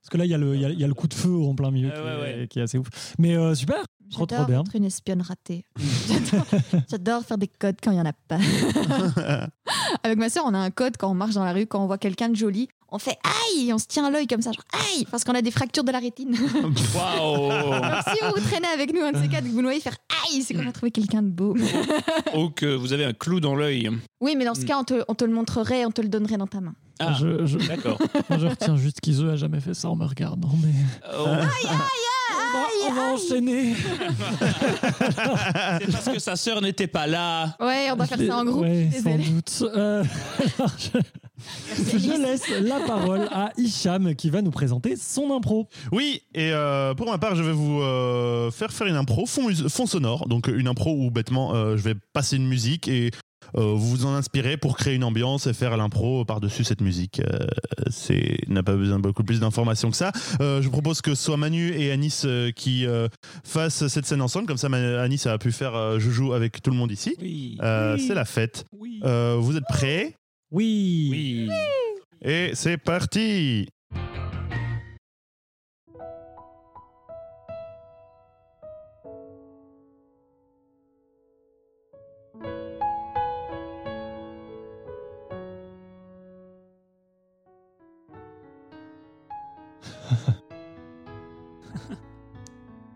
Parce 0.01 0.11
que 0.11 0.19
là, 0.19 0.25
il 0.27 0.31
y, 0.31 0.35
a 0.35 0.39
le- 0.39 0.55
il 0.55 0.61
y 0.61 0.65
a- 0.67 0.71
y 0.71 0.85
a 0.85 0.87
le 0.87 0.93
coup 0.95 1.09
de 1.09 1.15
feu 1.15 1.35
en 1.35 1.55
plein 1.55 1.71
milieu 1.71 1.89
Ouais, 1.89 1.95
qui, 1.95 2.01
ouais, 2.03 2.11
est, 2.11 2.41
ouais. 2.41 2.49
qui 2.49 2.59
est 2.59 2.63
assez 2.63 2.77
ouf. 2.79 2.89
Mais 3.19 3.35
euh, 3.37 3.55
super, 3.55 3.77
trop 4.11 4.27
trop 4.27 4.37
J'adore 4.37 4.47
bien. 4.49 4.61
être 4.61 4.77
une 4.77 4.85
espionne 4.85 5.23
ratée. 5.23 5.65
J'adore- 6.09 6.47
J'adore 6.91 7.23
faire 7.25 7.39
des 7.39 7.49
codes 7.49 7.77
quand 7.83 7.91
il 7.91 7.95
n'y 7.95 8.01
en 8.01 8.07
a 8.07 8.13
pas. 8.13 8.39
Avec 10.03 10.19
ma 10.19 10.29
soeur, 10.29 10.45
on 10.47 10.53
a 10.55 10.59
un 10.59 10.71
code 10.71 10.97
quand 10.99 11.11
on 11.11 11.15
marche 11.15 11.35
dans 11.35 11.45
la 11.45 11.53
rue, 11.53 11.67
quand 11.67 11.83
on 11.83 11.87
voit 11.87 11.99
quelqu'un 11.99 12.29
de 12.29 12.37
joli, 12.37 12.69
on 12.95 12.99
fait 12.99 13.19
aïe, 13.25 13.73
on 13.73 13.79
se 13.79 13.87
tient 13.87 14.05
à 14.07 14.11
l'œil 14.11 14.27
comme 14.29 14.41
ça, 14.41 14.53
genre 14.53 14.65
aïe, 14.73 15.05
parce 15.11 15.25
qu'on 15.25 15.35
a 15.35 15.43
des 15.43 15.51
fractures 15.51 15.83
de 15.85 15.91
la 15.93 15.99
rétine. 15.99 16.35
Waouh 16.95 17.51
si 18.09 18.19
vous 18.25 18.41
traînez 18.49 18.69
avec 18.73 18.95
nous 18.95 19.01
un 19.03 19.13
de 19.13 19.19
ces 19.19 19.29
quatre, 19.29 19.45
que 19.45 19.49
vous 19.51 19.57
nous 19.57 19.63
voyez 19.65 19.81
faire 19.81 19.97
aïe, 20.31 20.43
c'est 20.43 20.55
qu'on 20.55 20.67
a 20.67 20.73
trouvé 20.73 20.91
quelqu'un 20.91 21.23
de 21.23 21.29
beau. 21.29 21.57
Ou 22.37 22.51
que 22.51 22.75
vous 22.75 22.93
avez 22.93 23.05
un 23.05 23.13
clou 23.13 23.41
dans 23.41 23.55
l'œil. 23.55 23.91
Oui, 24.21 24.35
mais 24.37 24.45
dans 24.45 24.55
ce 24.55 24.63
Mm. 24.63 24.67
cas, 24.67 24.79
on 24.79 24.85
te, 24.85 25.03
on 25.09 25.15
te 25.15 25.25
le 25.25 25.33
montrerait, 25.33 25.85
on 25.85 25.91
te 25.91 26.01
le 26.01 26.09
donnerait 26.09 26.37
dans 26.39 26.47
ta 26.47 26.61
main. 26.61 26.75
Ah, 27.01 27.13
Je, 27.19 27.45
je, 27.45 27.59
d'accord. 27.59 27.99
moi, 28.31 28.39
je 28.39 28.47
retiens 28.47 28.77
juste 28.77 29.01
qu'Iseu 29.01 29.29
a 29.31 29.37
jamais 29.37 29.61
fait 29.61 29.75
ça 29.75 29.89
en 29.91 29.97
me 29.97 30.05
regardant, 30.07 30.53
mais 30.63 30.73
Oh, 31.13 31.25
on 31.27 31.35
va, 31.37 31.43
on 32.87 32.93
va 32.93 33.03
enchaîner. 33.03 33.75
c'est 35.81 35.93
parce 35.93 36.11
que 36.13 36.19
sa 36.19 36.37
sœur 36.37 36.61
n'était 36.61 36.87
pas 36.87 37.07
là. 37.07 37.57
Ouais, 37.61 37.89
on 37.93 37.97
va 37.97 38.07
faire 38.07 38.19
ça 38.19 38.39
en 38.39 38.45
groupe. 38.45 38.63
Ouais, 38.63 38.91
sans 39.03 39.17
doute. 39.17 39.63
Euh, 39.63 40.05
alors, 40.59 40.73
je, 40.79 41.99
je 41.99 42.23
laisse 42.23 42.49
la 42.61 42.81
parole 42.81 43.29
à 43.33 43.51
Hicham 43.57 44.15
qui 44.15 44.31
va 44.31 44.43
nous 44.43 44.51
présenter 44.51 44.97
son 44.97 45.35
impro. 45.35 45.69
Oui, 45.93 46.23
et 46.35 46.51
euh, 46.53 46.95
pour 46.95 47.11
ma 47.11 47.19
part, 47.19 47.35
je 47.35 47.43
vais 47.43 47.53
vous 47.53 47.81
euh, 47.81 48.51
faire 48.51 48.73
faire 48.73 48.87
une 48.87 48.97
impro 48.97 49.27
fond, 49.27 49.49
sonore. 49.87 50.29
Donc 50.29 50.49
une 50.49 50.69
impro 50.69 50.95
où 50.95 51.11
bêtement, 51.11 51.55
euh, 51.55 51.77
je 51.77 51.83
vais 51.83 51.95
passer 52.13 52.37
une 52.37 52.47
musique 52.47 52.89
et 52.89 53.11
vous 53.55 53.79
vous 53.79 54.07
en 54.07 54.15
inspirez 54.15 54.57
pour 54.57 54.77
créer 54.77 54.95
une 54.95 55.05
ambiance 55.05 55.47
et 55.47 55.53
faire 55.53 55.77
l'impro 55.77 56.25
par-dessus 56.25 56.65
cette 56.65 56.81
musique. 56.81 57.21
Euh, 57.21 57.47
c'est 57.91 58.39
n'a 58.49 58.63
pas 58.63 58.75
besoin 58.77 58.97
de 58.97 59.03
beaucoup 59.03 59.25
plus 59.25 59.41
d'informations 59.41 59.91
que 59.91 59.97
ça. 59.97 60.13
Euh, 60.41 60.63
je 60.63 60.69
propose 60.69 61.01
que 61.01 61.15
ce 61.15 61.23
soit 61.25 61.37
Manu 61.37 61.73
et 61.73 61.91
Anis 61.93 62.23
euh, 62.25 62.51
qui 62.51 62.87
euh, 62.87 63.09
fassent 63.45 63.87
cette 63.89 64.07
scène 64.07 64.23
ensemble. 64.23 64.47
Comme 64.47 64.57
ça, 64.57 64.69
Anis 64.69 65.27
a 65.27 65.39
pu 65.39 65.53
faire 65.53 65.75
euh, 65.75 65.99
joujou 65.99 66.33
avec 66.33 66.63
tout 66.63 66.71
le 66.71 66.77
monde 66.77 66.91
ici. 66.91 67.15
Oui. 67.21 67.59
Euh, 67.63 67.95
Oui. 67.97 68.05
C'est 68.07 68.15
la 68.15 68.25
fête. 68.25 68.65
Oui. 68.73 69.01
Euh, 69.05 69.37
vous 69.39 69.57
êtes 69.57 69.65
prêts? 69.69 70.15
Oui. 70.51 71.09
Oui. 71.11 71.51
Et 72.23 72.53
c'est 72.55 72.79
parti 72.79 73.69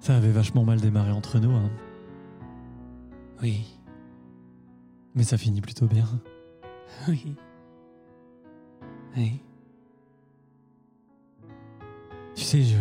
Ça 0.09 0.17
avait 0.17 0.31
vachement 0.31 0.65
mal 0.65 0.81
démarré 0.81 1.11
entre 1.11 1.39
nous, 1.39 1.55
hein. 1.55 1.71
Oui. 3.43 3.67
mais 5.15 5.23
ça 5.23 5.37
finit 5.37 5.61
plutôt 5.61 5.85
bien. 5.85 6.07
Oui. 7.09 7.37
Oui. 9.19 9.43
Tu 12.35 12.43
sais, 12.43 12.63
je 12.63 12.79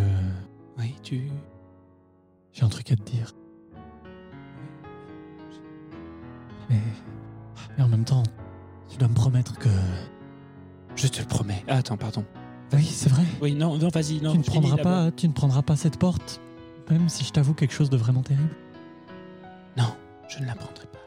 Oui, 0.78 0.96
tu. 1.04 1.24
j'ai 2.54 2.64
un 2.64 2.70
truc 2.70 2.94
à 2.94 2.96
te 2.96 3.02
dire. 3.02 3.34
Mais, 6.70 6.80
mais 7.78 7.84
en 7.84 7.90
même 7.90 8.06
temps, 8.06 8.24
tu 8.88 8.98
dois 8.98 9.10
me 9.10 9.16
promettre 9.16 9.60
que. 9.60 9.68
Je 10.96 11.10
te 11.10 11.20
le 11.20 11.28
promets. 11.28 11.66
Ah, 11.68 11.76
attends, 11.80 11.98
pardon. 11.98 12.24
Oui, 12.72 12.86
c'est 12.86 13.10
vrai. 13.10 13.26
Oui, 13.42 13.54
non, 13.54 13.78
non, 13.78 13.90
vas-y, 13.90 14.22
non. 14.22 14.32
tu 14.32 14.38
ne 14.38 14.44
prendras 14.44 14.78
pas, 14.78 15.12
tu 15.12 15.28
ne 15.28 15.34
prendras 15.34 15.62
pas 15.62 15.76
cette 15.76 16.00
porte 16.00 16.40
Même 16.90 17.10
si 17.10 17.24
je 17.26 17.32
t'avoue 17.32 17.54
quelque 17.54 17.74
chose 17.74 17.90
de 17.90 17.98
vraiment 17.98 18.24
terrible. 18.24 18.56
Non, 19.76 19.96
je 20.30 20.40
ne 20.40 20.46
l'apprendrai 20.46 20.86
pas. 20.86 21.00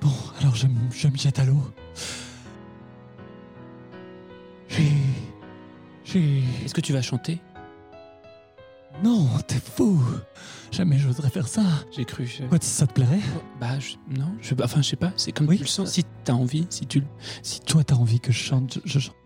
Bon, 0.00 0.12
alors 0.40 0.54
je, 0.54 0.66
je 0.90 1.08
me 1.08 1.16
jette 1.16 1.38
à 1.38 1.44
l'eau. 1.44 1.62
J'ai. 4.68 4.92
J'ai. 6.04 6.42
Est-ce 6.64 6.74
que 6.74 6.80
tu 6.80 6.92
vas 6.92 7.02
chanter? 7.02 7.40
Non, 9.02 9.26
t'es 9.46 9.56
fou 9.58 10.00
Jamais 10.70 10.98
j'oserais 10.98 11.30
faire 11.30 11.48
ça. 11.48 11.62
J'ai 11.96 12.04
cru. 12.04 12.26
je- 12.26 12.44
Quoi, 12.44 12.58
ça 12.60 12.86
te 12.86 12.92
plairait? 12.94 13.20
Bah, 13.60 13.78
je- 13.78 13.96
non, 14.18 14.32
je, 14.40 14.54
enfin, 14.62 14.80
je 14.82 14.88
sais 14.90 14.96
pas, 14.96 15.12
c'est 15.16 15.32
comme 15.32 15.48
Oui. 15.48 15.56
tu 15.56 15.62
le 15.62 15.68
sens. 15.68 15.90
Si 15.90 16.04
t'as 16.24 16.32
envie, 16.34 16.66
si 16.70 16.86
tu, 16.86 17.02
si, 17.42 17.60
Toi, 17.60 17.84
t'as 17.84 17.94
envie 17.96 18.20
que 18.20 18.32
je 18.32 18.38
chante, 18.38 18.78
je, 18.84 18.92
je 18.92 18.98
chante. 19.00 19.16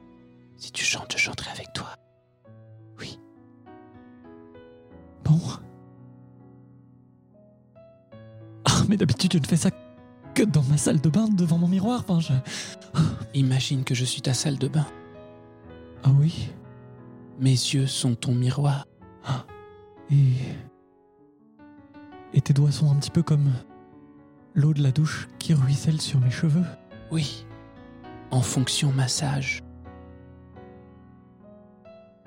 si 0.57 0.73
tu 0.73 0.85
chantes, 0.85 1.13
je 1.13 1.19
chanterai 1.19 1.51
avec 1.51 1.73
toi. 1.73 1.89
mais 8.89 8.97
d'habitude, 8.97 9.33
je 9.33 9.39
ne 9.39 9.47
fais 9.47 9.57
ça 9.57 9.71
que 10.35 10.43
dans 10.43 10.63
ma 10.65 10.77
salle 10.77 11.01
de 11.01 11.09
bain 11.09 11.29
devant 11.29 11.59
mon 11.59 11.69
miroir. 11.69 12.05
Enfin, 12.07 12.21
je. 12.21 12.33
Imagine 13.35 13.85
que 13.85 13.95
je 13.95 14.05
suis 14.05 14.23
ta 14.23 14.35
salle 14.35 14.59
de 14.59 14.69
bain. 14.69 14.87
Ah 16.05 16.11
oui? 16.19 16.51
Mes 17.41 17.51
yeux 17.51 17.87
sont 17.87 18.15
ton 18.15 18.35
miroir. 18.35 18.87
Et. 20.11 20.33
Et 22.35 22.41
tes 22.41 22.53
doigts 22.53 22.73
sont 22.73 22.91
un 22.91 22.97
petit 22.97 23.11
peu 23.11 23.23
comme 23.23 23.51
l'eau 24.55 24.75
de 24.75 24.83
la 24.83 24.91
douche 24.91 25.29
qui 25.39 25.55
ruisselle 25.55 26.01
sur 26.01 26.21
mes 26.21 26.31
cheveux. 26.31 26.65
Oui. 27.11 27.47
En 28.31 28.41
fonction 28.41 28.93
massage. 28.93 29.63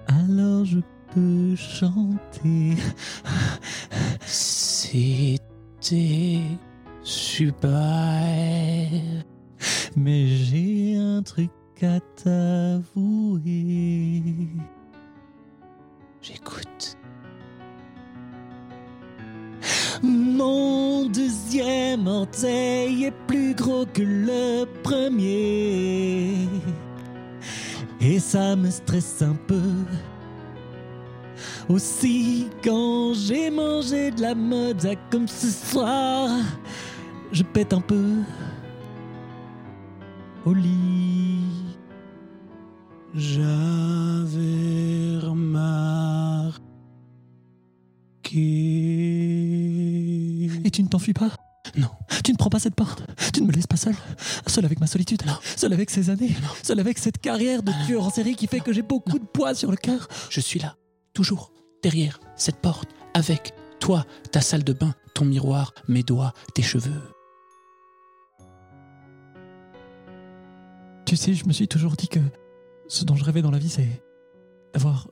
Alors 0.07 0.65
je 0.65 0.79
peux 1.13 1.55
chanter. 1.55 2.75
C'était 5.81 6.41
super. 7.03 7.71
Mais 9.95 10.27
j'ai 10.27 10.97
un 10.97 11.23
truc 11.23 11.51
à 11.81 11.99
t'avouer. 12.21 14.21
J'écoute. 16.21 16.97
Mon 20.03 21.05
deuxième 21.07 22.07
orteil 22.07 23.05
est 23.05 23.15
plus 23.27 23.55
gros 23.55 23.85
que 23.85 24.01
le 24.01 24.65
premier. 24.83 26.47
Et 28.01 28.19
ça 28.19 28.55
me 28.55 28.69
stresse 28.69 29.21
un 29.21 29.35
peu. 29.47 29.61
Aussi, 31.69 32.47
quand 32.63 33.13
j'ai 33.13 33.51
mangé 33.51 34.09
de 34.09 34.21
la 34.21 34.33
mode 34.33 34.97
comme 35.11 35.27
ce 35.27 35.51
soir, 35.51 36.31
je 37.31 37.43
pète 37.43 37.73
un 37.73 37.81
peu 37.81 38.23
au 40.45 40.53
lit. 40.53 41.43
J'avais 43.13 43.47
remarqué. 45.21 46.59
Et 50.65 50.71
tu 50.71 50.81
ne 50.81 50.87
t'enfuis 50.87 51.13
pas? 51.13 51.29
Non. 51.77 51.89
Tu 52.23 52.31
ne 52.31 52.37
prends 52.37 52.49
pas 52.49 52.57
cette 52.57 52.73
porte? 52.73 53.03
Tu 53.31 53.41
ne 53.41 53.47
me 53.47 53.51
laisses 53.51 53.67
pas 53.67 53.77
seul 53.77 53.93
Seul 54.47 54.65
avec 54.65 54.79
ma 54.79 54.87
solitude? 54.87 55.21
Seul 55.55 55.73
avec 55.73 55.91
ces 55.91 56.09
années? 56.09 56.35
Seul 56.63 56.79
avec 56.79 56.97
cette 56.97 57.19
carrière 57.19 57.61
de 57.61 57.71
tueur 57.85 58.05
en 58.05 58.09
série 58.09 58.35
qui 58.35 58.47
fait 58.47 58.59
que 58.59 58.73
j'ai 58.73 58.81
beaucoup 58.81 59.19
de 59.19 59.25
poids 59.25 59.53
sur 59.53 59.69
le 59.69 59.77
cœur? 59.77 60.07
Je 60.31 60.39
suis 60.39 60.59
là, 60.59 60.75
toujours, 61.13 61.51
derrière 61.81 62.19
cette 62.35 62.57
porte, 62.57 62.89
avec 63.13 63.53
toi, 63.79 64.05
ta 64.31 64.41
salle 64.41 64.63
de 64.63 64.73
bain, 64.73 64.93
ton 65.13 65.25
miroir, 65.25 65.73
mes 65.87 66.03
doigts, 66.03 66.33
tes 66.53 66.61
cheveux. 66.61 67.01
Tu 71.05 71.15
sais, 71.15 71.33
je 71.33 71.45
me 71.47 71.53
suis 71.53 71.67
toujours 71.67 71.95
dit 71.95 72.07
que 72.07 72.19
ce 72.87 73.03
dont 73.03 73.15
je 73.15 73.23
rêvais 73.23 73.41
dans 73.41 73.51
la 73.51 73.57
vie, 73.57 73.69
c'est 73.69 74.03
d'avoir 74.73 75.07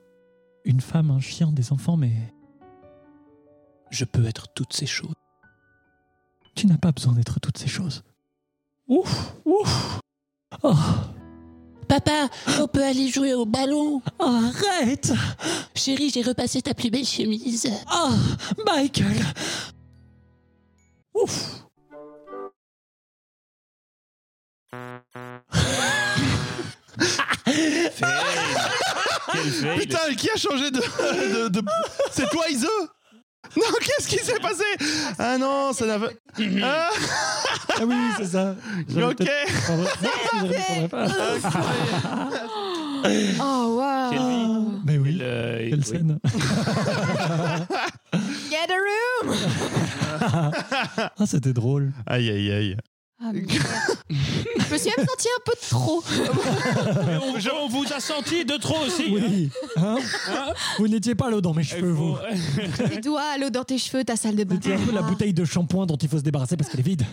une 0.64 0.82
femme, 0.82 1.12
un 1.12 1.20
chien, 1.20 1.52
des 1.52 1.72
enfants, 1.72 1.98
mais 1.98 2.12
Je 3.90 4.04
peux 4.04 4.26
être 4.26 4.50
toutes 4.54 4.74
ces 4.74 4.86
choses. 4.86 5.16
tu 6.56 6.68
n'as 6.68 6.78
pas 6.78 6.92
besoin 6.92 7.14
d'être 7.14 7.40
toutes 7.40 7.58
ces 7.58 7.68
choses. 7.70 8.04
Ouf, 8.88 9.36
ouf. 9.46 10.00
Oh, 10.64 10.74
Papa, 11.88 12.28
on 12.60 12.68
peut 12.68 12.84
aller 12.84 13.08
jouer 13.10 13.34
au 13.34 13.46
ballon 13.46 14.02
arrête 14.20 15.12
Chérie, 15.76 16.10
j'ai 16.14 16.22
repassé 16.22 16.62
ta 16.62 16.74
plus 16.74 16.90
belle 16.90 17.06
chemise. 17.06 17.70
Ah, 17.88 18.10
Michael 18.66 19.16
Ouf. 21.14 21.64
Putain, 29.78 30.14
qui 30.16 30.30
a 30.30 30.36
changé 30.36 30.72
de. 30.72 30.80
de- 30.80 31.48
de- 31.50 31.62
C'est 32.12 32.30
toi, 32.30 32.44
Ise 32.50 32.68
Non, 33.56 33.64
qu'est-ce 33.82 34.08
qui 34.08 34.18
s'est 34.18 34.40
passé? 34.40 34.64
Ah 35.18 35.38
non, 35.38 35.74
ça 35.74 35.86
n'a 35.86 36.00
pas. 36.00 36.10
Ah, 36.64 36.90
Ah 37.80 37.84
oui, 37.86 37.96
c'est 38.18 38.26
ça. 38.26 38.56
Ok. 38.96 39.28
Oh, 43.40 43.78
wow. 43.78 44.82
Mais 44.86 44.98
oui, 44.98 45.20
euh, 45.22 45.70
quelle 45.70 45.80
oui. 45.80 45.86
scène 45.86 46.20
Get 48.50 48.70
a 48.70 48.78
room 48.88 49.36
Ah, 51.20 51.26
c'était 51.26 51.54
drôle. 51.54 51.94
Aïe, 52.06 52.30
aïe, 52.30 52.52
aïe. 52.52 52.78
Ah, 53.20 53.32
merde. 53.34 53.50
Je 54.10 54.74
me 54.74 54.78
suis 54.78 54.92
même 54.96 55.06
sentie 55.08 55.28
un 55.38 55.42
peu 55.44 55.54
trop. 55.70 56.04
Mais 57.08 57.18
on, 57.18 57.40
je- 57.40 57.50
on 57.50 57.68
vous 57.68 57.86
a 57.96 58.00
senti 58.00 58.46
de 58.46 58.58
trop 58.58 58.78
aussi. 58.86 59.06
Oui. 59.12 59.50
Hein 59.76 59.98
Vous 60.78 60.88
n'étiez 60.88 61.16
pas 61.16 61.30
l'eau 61.32 61.42
dans 61.42 61.54
mes 61.54 61.64
cheveux, 61.64 61.90
vous. 61.92 62.16
Tes 62.90 63.00
doigts, 63.02 63.38
l'eau 63.40 63.50
dans 63.50 63.64
tes 63.64 63.78
cheveux, 63.80 64.04
ta 64.04 64.16
salle 64.16 64.36
de 64.36 64.44
bain. 64.44 64.60
C'était 64.62 64.76
un 64.76 64.86
peu 64.86 64.92
la 64.94 65.02
bouteille 65.02 65.34
de 65.34 65.46
shampoing 65.46 65.86
dont 65.88 65.96
il 65.98 66.08
faut 66.10 66.20
se 66.20 66.24
débarrasser 66.24 66.58
parce 66.58 66.70
qu'elle 66.70 66.82
est 66.82 66.84
vide. 66.84 67.04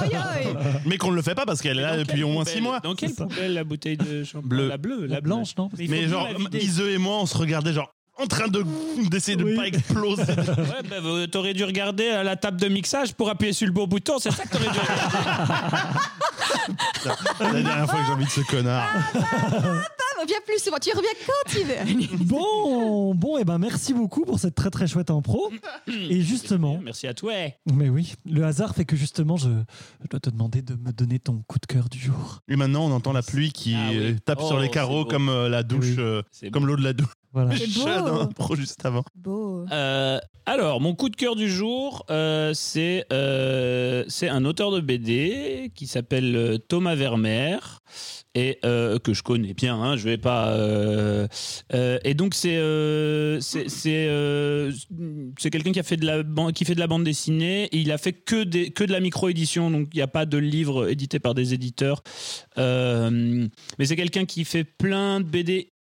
Aïe, 0.00 0.14
aïe. 0.14 0.46
Mais 0.86 0.96
qu'on 0.96 1.10
ne 1.10 1.16
le 1.16 1.22
fait 1.22 1.34
pas 1.34 1.44
parce 1.46 1.60
qu'elle 1.60 1.78
est 1.78 1.82
là 1.82 1.96
depuis 1.98 2.22
au 2.22 2.28
moins 2.28 2.44
poubelle 2.44 2.56
6 2.56 2.60
mois. 2.62 2.80
Dans 2.80 2.94
quelle 2.94 3.14
poubelle 3.14 3.52
la 3.54 3.64
bouteille 3.64 3.96
de 3.98 4.24
shampoing 4.24 4.48
Bleue. 4.48 4.68
La 4.68 4.78
bleue, 4.78 5.06
La 5.06 5.16
la 5.16 5.20
blanche, 5.20 5.56
non 5.58 5.68
Mais 5.76 6.08
genre, 6.08 6.26
la 6.32 6.38
vider. 6.38 6.58
Ise 6.64 6.80
et 6.80 6.98
moi, 6.98 7.18
on 7.20 7.26
se 7.26 7.36
regardait 7.36 7.72
genre 7.74 7.92
en 8.18 8.26
train 8.26 8.48
de 8.48 8.64
d'essayer 9.08 9.36
de 9.36 9.44
Oui. 9.44 9.56
pas 9.56 9.66
exploser. 9.66 10.22
Ouais, 10.38 10.82
bah, 10.88 10.96
t'aurais 11.30 11.54
dû 11.54 11.64
regarder 11.64 12.08
à 12.08 12.22
la 12.24 12.36
table 12.36 12.60
de 12.60 12.68
mixage 12.68 13.14
pour 13.14 13.30
appuyer 13.30 13.52
sur 13.52 13.66
le 13.66 13.72
bon 13.72 13.86
bouton, 13.86 14.18
c'est 14.18 14.30
ça 14.30 14.44
que 14.44 14.48
t'aurais 14.50 14.64
dû 14.70 14.78
regarder. 14.78 15.88
La 17.40 17.52
dernière 17.62 17.88
fois 17.90 18.00
que 18.00 18.06
j'ai 18.06 18.12
envie 18.12 18.24
de 18.24 18.30
ce 18.30 18.40
connard. 18.42 18.88
Ah, 20.20 20.24
viens 20.26 20.36
plus 20.44 20.58
souvent, 20.62 20.78
tu 20.80 20.90
reviens 20.90 21.10
quand 21.26 21.50
tu 21.50 21.62
veux. 21.62 22.18
Bon, 22.28 23.14
bon, 23.14 23.38
et 23.38 23.44
ben 23.44 23.58
merci 23.58 23.94
beaucoup 23.94 24.24
pour 24.24 24.38
cette 24.40 24.54
très 24.54 24.68
très 24.70 24.86
chouette 24.86 25.10
impro. 25.10 25.50
Et 25.86 26.20
justement, 26.20 26.78
Merci 26.82 27.06
à 27.06 27.14
toi. 27.14 27.32
mais 27.72 27.88
oui, 27.88 28.14
le 28.26 28.44
hasard 28.44 28.74
fait 28.74 28.84
que 28.84 28.96
justement, 28.96 29.36
je, 29.36 29.48
je 30.02 30.08
dois 30.08 30.20
te 30.20 30.28
demander 30.30 30.60
de 30.62 30.74
me 30.74 30.92
donner 30.92 31.18
ton 31.20 31.42
coup 31.46 31.58
de 31.58 31.66
cœur 31.66 31.88
du 31.88 31.98
jour. 31.98 32.40
Et 32.48 32.56
maintenant, 32.56 32.84
on 32.86 32.92
entend 32.92 33.12
la 33.12 33.22
pluie 33.22 33.52
qui 33.52 33.74
Ah 33.76 33.88
oui. 33.90 33.96
euh, 33.98 34.16
tape 34.24 34.40
Oh, 34.42 34.46
sur 34.46 34.58
les 34.58 34.66
c'est 34.66 34.72
carreaux 34.72 35.04
comme 35.04 35.28
euh, 35.28 35.48
la 35.48 35.62
douche, 35.62 35.86
Oui. 35.86 35.96
euh, 35.98 36.22
comme 36.52 36.66
l'eau 36.66 36.76
de 36.76 36.82
la 36.82 36.92
douche. 36.92 37.06
Voilà. 37.32 37.54
Dans 38.00 38.18
l'intro 38.20 38.56
juste 38.56 38.84
avant. 38.84 39.04
Beau. 39.14 39.66
Euh, 39.70 40.18
alors, 40.46 40.80
mon 40.80 40.94
coup 40.94 41.08
de 41.10 41.16
cœur 41.16 41.36
du 41.36 41.50
jour, 41.50 42.06
euh, 42.10 42.52
c'est 42.54 43.04
euh, 43.12 44.04
c'est 44.08 44.28
un 44.28 44.44
auteur 44.46 44.70
de 44.70 44.80
BD 44.80 45.70
qui 45.74 45.86
s'appelle 45.86 46.58
Thomas 46.68 46.94
Vermeer 46.94 47.80
et 48.34 48.58
euh, 48.64 48.98
que 48.98 49.12
je 49.12 49.22
connais 49.22 49.52
bien. 49.52 49.74
Hein, 49.76 49.96
je 49.96 50.04
vais 50.04 50.16
pas. 50.18 50.48
euh, 50.52 51.26
euh, 51.74 51.98
et 52.02 52.14
donc 52.14 52.34
c'est 52.34 52.56
euh, 52.56 53.40
c'est 53.40 53.66
euh, 54.08 54.72
quelqu'un 55.38 55.72
qui 55.72 55.80
a 55.80 55.82
fait 55.82 55.96
de 55.98 56.06
la 56.06 56.52
qui 56.52 56.64
fait 56.64 56.74
de 56.74 56.80
la 56.80 56.86
bande 56.86 57.04
dessinée. 57.04 57.64
Et 57.64 57.78
il 57.78 57.92
a 57.92 57.98
fait 57.98 58.14
que 58.14 58.42
des 58.44 58.70
que 58.70 58.84
de 58.84 58.92
la 58.92 59.00
micro 59.00 59.28
édition, 59.28 59.70
donc 59.70 59.88
il 59.92 59.96
n'y 59.96 60.02
a 60.02 60.08
pas 60.08 60.24
de 60.24 60.38
livre 60.38 60.88
édité 60.88 61.18
par 61.18 61.34
des 61.34 61.52
éditeurs. 61.52 62.02
Euh, 62.56 63.46
mais 63.78 63.84
c'est 63.84 63.96
quelqu'un 63.96 64.24
qui 64.24 64.44
fait 64.46 64.64
plein 64.64 65.20
de 65.20 65.26
BD 65.26 65.72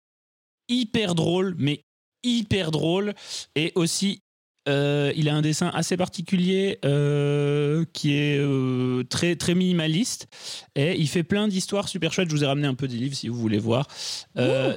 hyper 0.69 1.15
drôles, 1.15 1.55
mais 1.59 1.83
hyper 2.23 2.71
drôles 2.71 3.15
et 3.55 3.73
aussi 3.75 4.21
euh, 4.69 5.13
il 5.15 5.29
a 5.29 5.35
un 5.35 5.43
dessin 5.43 5.71
assez 5.73 5.97
particulier 5.97 6.79
euh, 6.85 7.85
qui 7.93 8.15
est 8.15 8.39
euh, 8.39 9.05
très 9.05 9.37
très 9.37 9.55
minimaliste 9.55 10.27
et 10.75 10.99
il 10.99 11.09
fait 11.09 11.23
plein 11.23 11.47
d'histoires 11.47 11.89
super 11.89 12.13
chouettes. 12.13 12.29
Je 12.29 12.35
vous 12.35 12.43
ai 12.43 12.47
ramené 12.47 12.67
un 12.67 12.75
peu 12.75 12.89
des 12.89 12.97
livres 12.97 13.15
si 13.15 13.29
vous 13.29 13.39
voulez 13.39 13.59
voir. 13.59 13.87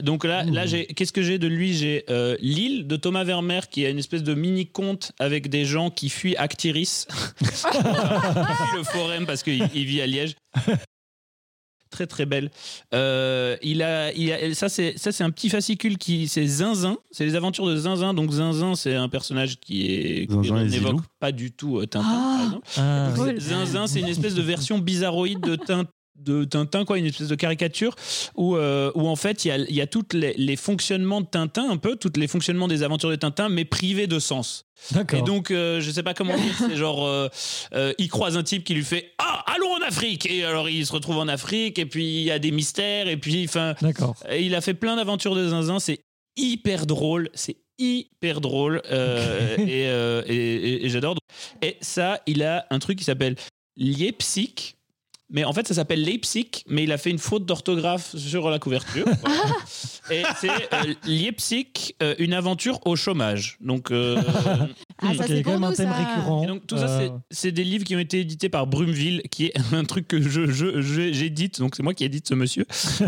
Donc 0.02 0.26
là, 0.26 0.44
là 0.44 0.66
j'ai 0.66 0.86
qu'est-ce 0.86 1.14
que 1.14 1.24
j'ai 1.24 1.40
de 1.40 1.48
lui? 1.48 1.74
J'ai 1.74 2.06
L'île 2.40 2.88
de 2.88 2.96
Thomas 2.96 3.24
Vermeer 3.24 3.68
qui 3.70 3.84
est 3.84 3.92
une 3.92 4.00
espèce 4.00 4.24
de 4.24 4.34
mini 4.34 4.68
conte 4.68 5.12
avec 5.20 5.50
des 5.50 5.66
gens 5.66 5.90
qui 5.90 6.10
fuient 6.10 6.38
Actiris, 6.38 7.08
le 7.42 8.84
forum 8.84 9.26
parce 9.26 9.44
qu'il 9.44 9.68
il 9.74 9.86
vit 9.86 10.02
à 10.02 10.08
Liège. 10.08 10.36
Très 11.90 12.08
très 12.08 12.26
belle. 12.26 12.52
Euh, 12.94 13.58
il 13.62 13.82
a, 13.84 14.12
il 14.14 14.32
a, 14.32 14.54
ça 14.54 14.70
c'est 14.70 14.98
ça 14.98 15.12
c'est 15.12 15.24
un 15.24 15.32
petit 15.32 15.50
fascicule 15.50 15.98
qui 15.98 16.28
c'est 16.28 16.46
Zinzin, 16.46 16.98
c'est 17.12 17.26
les 17.26 17.36
aventures 17.36 17.66
de 17.66 17.76
Zinzin. 17.76 18.14
Donc 18.14 18.32
Zinzin 18.32 18.76
c'est 18.76 18.96
un 18.96 19.10
personnage 19.10 19.60
qui 19.60 19.86
est 19.88 20.28
qui 20.28 20.52
n'évoque 20.52 21.02
pas 21.20 21.32
du 21.32 21.52
tout 21.52 21.80
euh, 21.80 21.86
Tintin. 21.86 22.08
Ah. 22.08 22.38
par 22.38 22.44
exemple. 22.46 22.68
Ah. 22.78 23.40
Zinzin, 23.40 23.88
c'est 23.88 24.00
une 24.00 24.08
espèce 24.08 24.36
de 24.36 24.42
version 24.42 24.80
bizarroïde 24.80 25.42
de 25.42 25.56
Tintin. 25.56 25.90
De 26.20 26.44
Tintin, 26.44 26.84
quoi, 26.86 26.98
une 26.98 27.06
espèce 27.06 27.30
de 27.30 27.36
caricature 27.36 27.96
où, 28.36 28.56
euh, 28.58 28.92
où 28.96 29.08
en 29.08 29.16
fait 29.16 29.46
il 29.46 29.48
y 29.48 29.52
a, 29.52 29.58
y 29.58 29.82
a 29.82 29.88
tous 29.88 30.04
les, 30.14 30.34
les 30.38 30.56
fonctionnements 30.56 31.22
de 31.22 31.26
Tintin, 31.28 31.70
un 31.70 31.78
peu, 31.78 31.96
tous 31.96 32.12
les 32.18 32.28
fonctionnements 32.28 32.68
des 32.68 32.84
aventures 32.84 33.10
de 33.10 33.16
Tintin, 33.16 33.48
mais 33.50 33.64
privés 33.64 34.08
de 34.08 34.20
sens. 34.20 34.66
Et 35.20 35.22
donc, 35.22 35.52
euh, 35.52 35.80
je 35.82 35.92
sais 35.92 36.04
pas 36.04 36.14
comment 36.14 36.36
dire, 36.36 36.54
c'est 36.58 36.76
genre, 36.76 37.06
euh, 37.08 37.28
euh, 37.74 37.94
il 37.98 38.10
croise 38.10 38.38
un 38.38 38.44
type 38.44 38.64
qui 38.64 38.74
lui 38.74 38.84
fait 38.84 39.12
Ah, 39.18 39.44
allons 39.56 39.72
en 39.74 39.82
Afrique 39.88 40.26
Et 40.26 40.44
alors, 40.44 40.70
il 40.70 40.86
se 40.86 40.92
retrouve 40.92 41.18
en 41.18 41.28
Afrique, 41.28 41.80
et 41.80 41.86
puis 41.86 42.06
il 42.20 42.24
y 42.24 42.32
a 42.32 42.40
des 42.40 42.52
mystères, 42.52 43.08
et 43.08 43.18
puis, 43.18 43.46
enfin, 43.46 43.76
D'accord. 43.82 44.16
il 44.38 44.56
a 44.56 44.62
fait 44.62 44.74
plein 44.74 44.96
d'aventures 44.98 45.36
de 45.36 45.48
zinzin, 45.48 45.80
c'est 45.80 46.02
hyper 46.38 46.86
drôle, 46.86 47.30
c'est 47.34 47.58
hyper 47.78 48.42
drôle, 48.42 48.82
et, 48.92 49.64
et- 49.64 49.86
et- 50.28 50.86
et 50.86 50.90
j'adore. 50.90 51.16
Et 51.62 51.78
ça, 51.82 52.22
il 52.28 52.44
a 52.44 52.66
un 52.70 52.80
truc 52.80 52.98
qui 52.98 53.06
s'appelle 53.06 53.36
Leipzig. 53.78 54.76
Mais 55.32 55.44
en 55.44 55.54
fait, 55.54 55.68
ça 55.68 55.74
s'appelle 55.76 56.02
Leipzig, 56.04 56.50
mais 56.68 56.84
il 56.84 56.92
a 56.92 56.98
fait 56.98 57.12
une 57.12 57.20
faute 57.20 57.46
d'orthographe 57.46 58.16
sur 58.16 58.50
la 58.50 58.58
couverture. 58.60 59.06
Voilà. 59.22 59.44
Et 60.12 60.24
c'est 60.40 60.50
euh, 60.74 60.94
Leipzig, 61.06 61.68
euh, 62.02 62.16
une 62.18 62.34
aventure 62.34 62.80
au 62.88 62.96
chômage. 62.96 63.58
Donc, 63.62 63.92
euh, 63.92 64.20
Ah, 65.02 65.14
ça, 65.14 65.14
Ok, 65.14 65.14
il 65.14 65.18
y 65.18 65.22
a 65.22 65.26
c'est 65.28 65.42
quand 65.44 65.52
même 65.52 65.64
un 65.64 65.72
thème 65.74 65.90
ça. 65.92 65.94
récurrent. 65.98 66.44
et 66.44 66.48
donc 66.48 66.66
tout 66.68 66.78
ça, 66.78 67.00
c'est- 67.00 67.12
c'est 67.32 67.52
des 67.52 67.64
livres 67.64 67.84
qui 67.86 67.96
ont 67.96 68.00
été 68.00 68.20
édités 68.20 68.50
par 68.50 68.66
Brumeville, 68.68 69.22
qui 69.32 69.46
est 69.46 69.54
un 69.74 69.86
truc 69.86 70.08
que 70.08 70.20
je 70.22 70.48
je- 70.50 70.82
je- 70.82 71.14
j'édite, 71.14 71.60
donc 71.60 71.76
c'est 71.76 71.84
moi 71.84 71.94
qui 71.94 72.04
édite 72.06 72.28
ce 72.28 72.34
monsieur, 72.34 72.66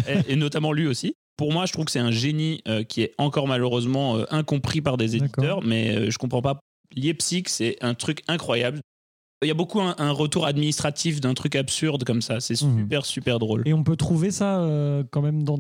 et, 0.07 0.33
et 0.33 0.35
notamment 0.35 0.71
lui 0.73 0.87
aussi. 0.87 1.15
Pour 1.37 1.51
moi, 1.51 1.65
je 1.65 1.73
trouve 1.73 1.85
que 1.85 1.91
c'est 1.91 1.99
un 1.99 2.11
génie 2.11 2.61
euh, 2.67 2.83
qui 2.83 3.01
est 3.01 3.13
encore 3.17 3.47
malheureusement 3.47 4.17
euh, 4.17 4.25
incompris 4.29 4.81
par 4.81 4.95
des 4.97 5.15
éditeurs, 5.15 5.57
D'accord. 5.57 5.63
mais 5.65 5.95
euh, 5.95 6.11
je 6.11 6.17
comprends 6.19 6.41
pas. 6.43 6.59
Leipzig, 6.95 7.43
c'est 7.47 7.77
un 7.81 7.93
truc 7.95 8.21
incroyable. 8.27 8.79
Il 9.43 9.47
y 9.47 9.51
a 9.51 9.55
beaucoup 9.55 9.81
un, 9.81 9.95
un 9.97 10.11
retour 10.11 10.45
administratif 10.45 11.19
d'un 11.19 11.33
truc 11.33 11.55
absurde 11.55 12.03
comme 12.03 12.21
ça. 12.21 12.39
C'est 12.39 12.61
Mhm. 12.61 12.81
super, 12.83 13.05
super 13.05 13.39
drôle. 13.39 13.63
Et 13.65 13.73
on 13.73 13.83
peut 13.83 13.95
trouver 13.95 14.29
ça 14.31 14.59
euh, 14.61 15.03
quand 15.09 15.21
même 15.21 15.43
dans, 15.43 15.59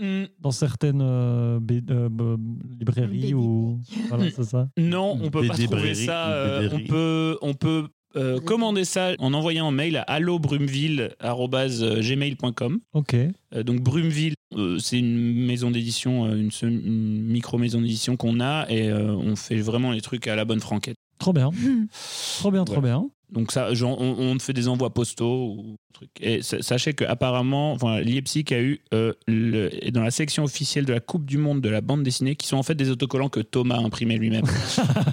Mm, 0.00 0.24
dans 0.40 0.50
certaines 0.50 1.00
euh, 1.00 1.60
B- 1.60 1.80
euh, 1.88 2.08
b- 2.08 2.36
librairies 2.80 3.20
BD. 3.20 3.34
ou. 3.34 3.78
Voilà, 4.08 4.28
c'est 4.32 4.42
ça. 4.42 4.68
Non, 4.76 5.16
on 5.22 5.30
peut 5.30 5.46
pas 5.46 5.54
BD 5.54 5.68
trouver 5.68 5.94
ça. 5.94 6.32
euh, 6.32 6.68
on 6.72 6.80
peut, 6.80 7.38
on 7.42 7.54
peut 7.54 7.86
euh, 8.16 8.40
commander 8.40 8.84
ça 8.84 9.12
en 9.20 9.32
envoyant 9.34 9.68
un 9.68 9.70
mail 9.70 9.98
à 9.98 10.02
allobrumeville@gmail.com. 10.02 12.80
Ok. 12.92 13.14
Euh, 13.14 13.62
donc 13.62 13.80
Brumeville, 13.82 14.34
euh, 14.56 14.78
c'est 14.78 14.98
une 14.98 15.46
maison 15.46 15.70
d'édition, 15.70 16.26
une, 16.34 16.50
se- 16.50 16.66
une 16.66 17.22
micro 17.22 17.58
maison 17.58 17.80
d'édition 17.80 18.16
qu'on 18.16 18.40
a 18.40 18.66
et 18.68 18.90
euh, 18.90 19.14
on 19.14 19.36
fait 19.36 19.56
vraiment 19.60 19.92
les 19.92 20.00
trucs 20.00 20.26
à 20.28 20.34
la 20.36 20.44
bonne 20.44 20.60
franquette. 20.60 20.96
Trop 21.18 21.32
bien. 21.32 21.50
Trop 22.40 22.50
bien, 22.50 22.64
trop 22.64 22.80
bien. 22.80 23.08
Donc 23.34 23.50
ça, 23.52 23.74
genre, 23.74 24.00
on, 24.00 24.14
on 24.18 24.38
fait 24.38 24.52
des 24.52 24.68
envois 24.68 24.94
postaux 24.94 25.56
ou 25.58 25.76
trucs. 25.92 26.08
Et 26.20 26.40
sa- 26.42 26.62
sachez 26.62 26.94
que 26.94 27.04
apparemment, 27.04 27.72
enfin, 27.72 28.00
Leipzig 28.00 28.44
a 28.52 28.60
eu 28.60 28.80
euh, 28.94 29.12
le- 29.26 29.90
dans 29.90 30.02
la 30.02 30.10
section 30.12 30.44
officielle 30.44 30.84
de 30.86 30.92
la 30.92 31.00
Coupe 31.00 31.26
du 31.26 31.36
Monde 31.36 31.60
de 31.60 31.68
la 31.68 31.80
bande 31.80 32.02
dessinée, 32.04 32.36
qui 32.36 32.46
sont 32.46 32.56
en 32.56 32.62
fait 32.62 32.74
des 32.76 32.90
autocollants 32.90 33.28
que 33.28 33.40
Thomas 33.40 33.76
a 33.76 33.80
imprimés 33.80 34.16
lui-même. 34.18 34.44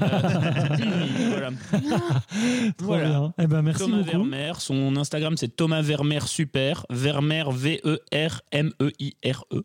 Euh, 0.01 0.77
voilà. 1.29 1.49
Voilà. 2.79 3.09
bien. 3.09 3.33
Eh 3.39 3.47
ben, 3.47 3.61
merci 3.61 3.83
Thomas 3.83 3.97
beaucoup. 3.97 4.09
Vermeer, 4.09 4.59
son 4.61 4.95
Instagram 4.95 5.35
c'est 5.37 5.55
Thomas 5.55 5.81
Vermeer 5.81 6.27
Super, 6.27 6.85
Vermeer 6.89 7.51
V 7.51 7.81
E 7.85 7.99
R 8.13 8.41
M 8.51 8.71
E 8.81 8.91
I 8.99 9.13
R 9.25 9.43
E. 9.53 9.61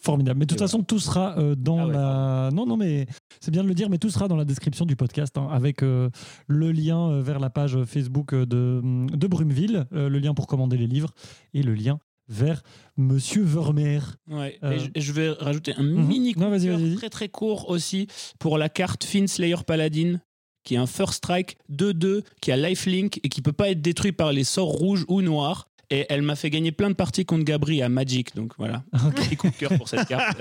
Formidable. 0.00 0.38
Mais 0.38 0.46
de 0.46 0.50
toute 0.50 0.58
façon, 0.60 0.82
tout 0.82 0.98
sera 0.98 1.36
euh, 1.38 1.54
dans 1.54 1.78
Ah 1.80 1.86
ouais, 1.86 1.92
la. 1.92 2.50
Non, 2.52 2.66
non, 2.66 2.76
mais 2.76 3.06
c'est 3.40 3.50
bien 3.50 3.62
de 3.62 3.68
le 3.68 3.74
dire, 3.74 3.88
mais 3.90 3.98
tout 3.98 4.10
sera 4.10 4.28
dans 4.28 4.36
la 4.36 4.44
description 4.44 4.84
du 4.86 4.96
podcast 4.96 5.36
hein, 5.38 5.48
avec 5.50 5.82
euh, 5.82 6.08
le 6.46 6.72
lien 6.72 7.10
euh, 7.10 7.20
vers 7.22 7.40
la 7.40 7.50
page 7.50 7.82
Facebook 7.84 8.34
de, 8.34 8.80
de 8.82 9.26
Brumeville, 9.26 9.86
le 9.90 10.18
lien 10.18 10.34
pour 10.34 10.46
commander 10.46 10.76
les 10.76 10.86
livres 10.86 11.10
et 11.54 11.62
le 11.62 11.74
lien 11.74 11.98
vers 12.28 12.62
Monsieur 12.96 13.42
Vermeer. 13.42 14.00
Ouais. 14.30 14.58
Et, 14.62 14.78
je, 14.78 14.90
et 14.94 15.00
je 15.00 15.12
vais 15.12 15.30
rajouter 15.30 15.74
un 15.76 15.82
Mhm. 15.82 16.06
mini 16.06 16.34
Non, 16.36 16.50
très 16.96 17.08
très 17.10 17.28
court 17.28 17.70
aussi 17.70 18.06
pour 18.38 18.58
la 18.58 18.68
carte 18.68 19.04
Finslayer 19.04 19.56
Paladin 19.66 20.20
qui 20.64 20.74
est 20.74 20.78
un 20.78 20.86
first 20.86 21.14
strike 21.14 21.56
2-2 21.72 22.22
qui 22.42 22.52
a 22.52 22.56
lifelink 22.56 23.20
et 23.22 23.30
qui 23.30 23.40
peut 23.40 23.52
pas 23.52 23.70
être 23.70 23.80
détruit 23.80 24.12
par 24.12 24.32
les 24.32 24.44
sorts 24.44 24.68
rouges 24.68 25.06
ou 25.08 25.22
noirs. 25.22 25.67
Et 25.90 26.06
elle 26.10 26.22
m'a 26.22 26.36
fait 26.36 26.50
gagner 26.50 26.70
plein 26.70 26.90
de 26.90 26.94
parties 26.94 27.24
contre 27.24 27.44
Gabri 27.44 27.82
à 27.82 27.88
Magic. 27.88 28.34
Donc 28.36 28.52
voilà, 28.58 28.82
Ok, 29.06 29.14
petit 29.14 29.36
coup 29.36 29.48
de 29.48 29.54
cœur 29.54 29.70
pour 29.76 29.88
cette 29.88 30.06
carte. 30.06 30.38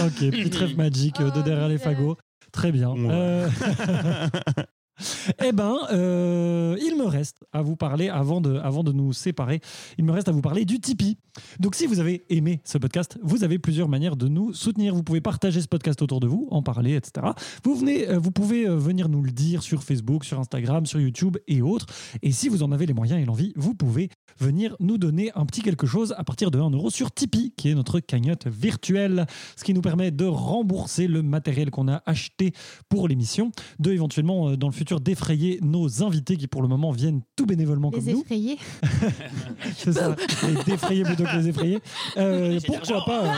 Ok, 0.00 0.30
petit 0.30 0.50
trêve 0.50 0.76
magique 0.76 1.20
euh, 1.20 1.30
de 1.30 1.40
Oh, 1.40 1.42
derrière 1.42 1.68
les 1.68 1.78
fagots. 1.78 2.16
Très 2.52 2.72
bien. 2.72 2.90
Ouais. 2.90 3.08
Euh, 3.10 3.48
eh 5.44 5.52
ben, 5.52 5.76
euh, 5.92 6.76
il 6.80 6.96
me 6.96 7.04
reste 7.04 7.44
à 7.52 7.62
vous 7.62 7.76
parler, 7.76 8.08
avant 8.08 8.40
de, 8.40 8.56
avant 8.58 8.82
de 8.82 8.92
nous 8.92 9.12
séparer, 9.12 9.60
il 9.98 10.04
me 10.04 10.12
reste 10.12 10.28
à 10.28 10.32
vous 10.32 10.40
parler 10.40 10.64
du 10.64 10.80
Tipeee. 10.80 11.18
Donc, 11.60 11.74
si 11.74 11.86
vous 11.86 12.00
avez 12.00 12.24
aimé 12.30 12.60
ce 12.64 12.78
podcast, 12.78 13.18
vous 13.22 13.44
avez 13.44 13.58
plusieurs 13.58 13.88
manières 13.88 14.16
de 14.16 14.28
nous 14.28 14.54
soutenir. 14.54 14.94
Vous 14.94 15.02
pouvez 15.02 15.20
partager 15.20 15.60
ce 15.60 15.68
podcast 15.68 16.00
autour 16.00 16.20
de 16.20 16.26
vous, 16.26 16.48
en 16.50 16.62
parler, 16.62 16.94
etc. 16.94 17.26
Vous, 17.64 17.74
venez, 17.74 18.08
euh, 18.08 18.18
vous 18.18 18.30
pouvez 18.30 18.66
euh, 18.66 18.76
venir 18.76 19.08
nous 19.08 19.22
le 19.22 19.30
dire 19.30 19.62
sur 19.62 19.82
Facebook, 19.82 20.24
sur 20.24 20.40
Instagram, 20.40 20.86
sur 20.86 21.00
YouTube 21.00 21.36
et 21.46 21.60
autres. 21.60 21.86
Et 22.22 22.32
si 22.32 22.48
vous 22.48 22.62
en 22.62 22.72
avez 22.72 22.86
les 22.86 22.94
moyens 22.94 23.20
et 23.20 23.24
l'envie, 23.24 23.52
vous 23.56 23.74
pouvez 23.74 24.08
venir 24.38 24.76
nous 24.80 24.98
donner 24.98 25.30
un 25.34 25.44
petit 25.46 25.62
quelque 25.62 25.86
chose 25.86 26.14
à 26.16 26.24
partir 26.24 26.50
de 26.50 26.58
1 26.58 26.70
euro 26.70 26.90
sur 26.90 27.12
Tipeee, 27.12 27.52
qui 27.56 27.70
est 27.70 27.74
notre 27.74 28.00
cagnotte 28.00 28.46
virtuelle, 28.46 29.26
ce 29.56 29.64
qui 29.64 29.74
nous 29.74 29.82
permet 29.82 30.10
de 30.10 30.24
rembourser 30.24 31.06
le 31.06 31.22
matériel 31.22 31.70
qu'on 31.70 31.88
a 31.88 32.02
acheté 32.06 32.52
pour 32.88 33.08
l'émission, 33.08 33.50
de 33.78 33.92
éventuellement 33.92 34.56
dans 34.56 34.68
le 34.68 34.72
futur 34.72 34.85
défrayer 34.94 35.58
nos 35.62 36.02
invités 36.02 36.36
qui 36.36 36.46
pour 36.46 36.62
le 36.62 36.68
moment 36.68 36.92
viennent 36.92 37.20
tout 37.34 37.44
bénévolement 37.46 37.90
comme 37.90 38.04
Les 38.04 38.12
nous. 38.12 38.20
effrayés. 38.22 38.58
C'est 39.76 39.92
ça, 39.92 40.14
les 40.46 40.62
défrayer 40.64 41.02
plutôt 41.02 41.24
que 41.24 41.36
les 41.36 41.48
effrayer. 41.48 41.80
Euh, 42.16 42.58
pourquoi 42.66 43.04
pas 43.04 43.24
euh, 43.24 43.32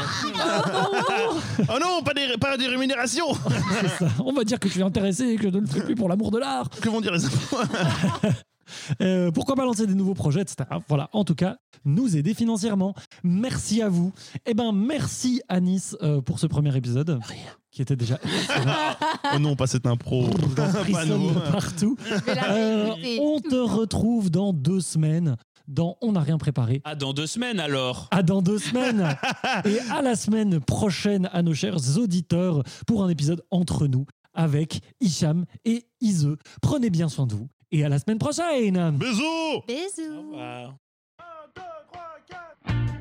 Oh 1.70 1.78
non, 1.80 2.02
pas 2.04 2.14
des, 2.14 2.37
pas 2.38 2.56
des 2.56 2.66
rémunérations 2.66 3.26
c'est 3.80 3.88
ça. 4.04 4.08
On 4.24 4.32
va 4.32 4.44
dire 4.44 4.58
que 4.61 4.68
tu 4.68 4.80
es 4.80 4.82
intéressé 4.82 5.24
et 5.24 5.37
que 5.37 5.44
je 5.50 5.56
ne 5.56 5.61
le 5.61 5.66
fais 5.66 5.80
plus 5.82 5.94
pour 5.94 6.08
l'amour 6.08 6.30
de 6.30 6.38
l'art. 6.38 6.68
Que 6.70 6.88
vont 6.88 7.00
dire 7.00 7.12
les 7.12 7.24
enfants? 7.24 7.56
Euh, 9.00 9.31
pourquoi 9.31 9.54
pas 9.54 9.64
lancer 9.64 9.87
des 9.87 9.94
nouveaux 9.94 10.14
projets, 10.14 10.42
etc. 10.42 10.68
Voilà, 10.88 11.11
en 11.12 11.24
tout 11.24 11.35
cas, 11.35 11.59
nous 11.85 12.16
aider 12.16 12.35
financièrement. 12.35 12.94
Merci 13.22 13.83
à 13.83 13.88
vous. 13.88 14.12
Eh 14.46 14.54
ben, 14.54 14.72
merci 14.72 15.42
Anis 15.48 15.96
euh, 16.02 16.20
pour 16.20 16.38
ce 16.38 16.46
premier 16.46 16.76
épisode. 16.76 17.18
Qui 17.70 17.83
était 17.83 17.96
déjà 17.96 18.18
excellent. 18.24 18.72
Oh 19.35 19.38
non, 19.38 19.57
pas 19.57 19.66
cette 19.66 19.87
impro. 19.87 20.26
Pas 20.57 21.04
nous. 21.04 21.33
partout. 21.52 21.96
Euh, 22.28 22.94
on 23.20 23.40
te 23.40 23.54
retrouve 23.57 24.31
dans 24.31 24.52
deux 24.52 24.81
semaines 24.81 25.37
dans 25.66 25.96
On 26.00 26.12
n'a 26.12 26.20
rien 26.20 26.38
préparé. 26.38 26.81
Ah, 26.85 26.94
dans 26.94 27.12
deux 27.12 27.26
semaines 27.26 27.61
alors? 27.61 28.09
À 28.11 28.22
dans 28.22 28.42
deux 28.42 28.59
semaines 28.59 29.16
et 29.66 29.78
à 29.90 30.02
la 30.02 30.16
semaine 30.16 30.61
prochaine 30.61 31.28
à 31.33 31.42
nos 31.42 31.54
chers 31.54 31.98
auditeurs 31.98 32.62
pour 32.87 33.04
un 33.04 33.09
épisode 33.09 33.44
entre 33.50 33.87
nous 33.87 34.07
avec 34.35 34.81
Hicham 35.00 35.44
et 35.64 35.87
Ise. 36.00 36.31
Prenez 36.62 36.90
bien 36.90 37.09
soin 37.09 37.26
de 37.26 37.35
vous 37.35 37.48
et 37.70 37.85
à 37.85 37.88
la 37.88 37.98
semaine 37.98 38.18
prochaine. 38.18 38.90
Bisous. 38.92 39.62
Bisous. 39.66 40.14
Au 40.14 40.22
revoir. 40.31 40.74
1, 41.18 41.24
2, 41.54 41.62
3, 41.92 42.16
4. 42.28 42.97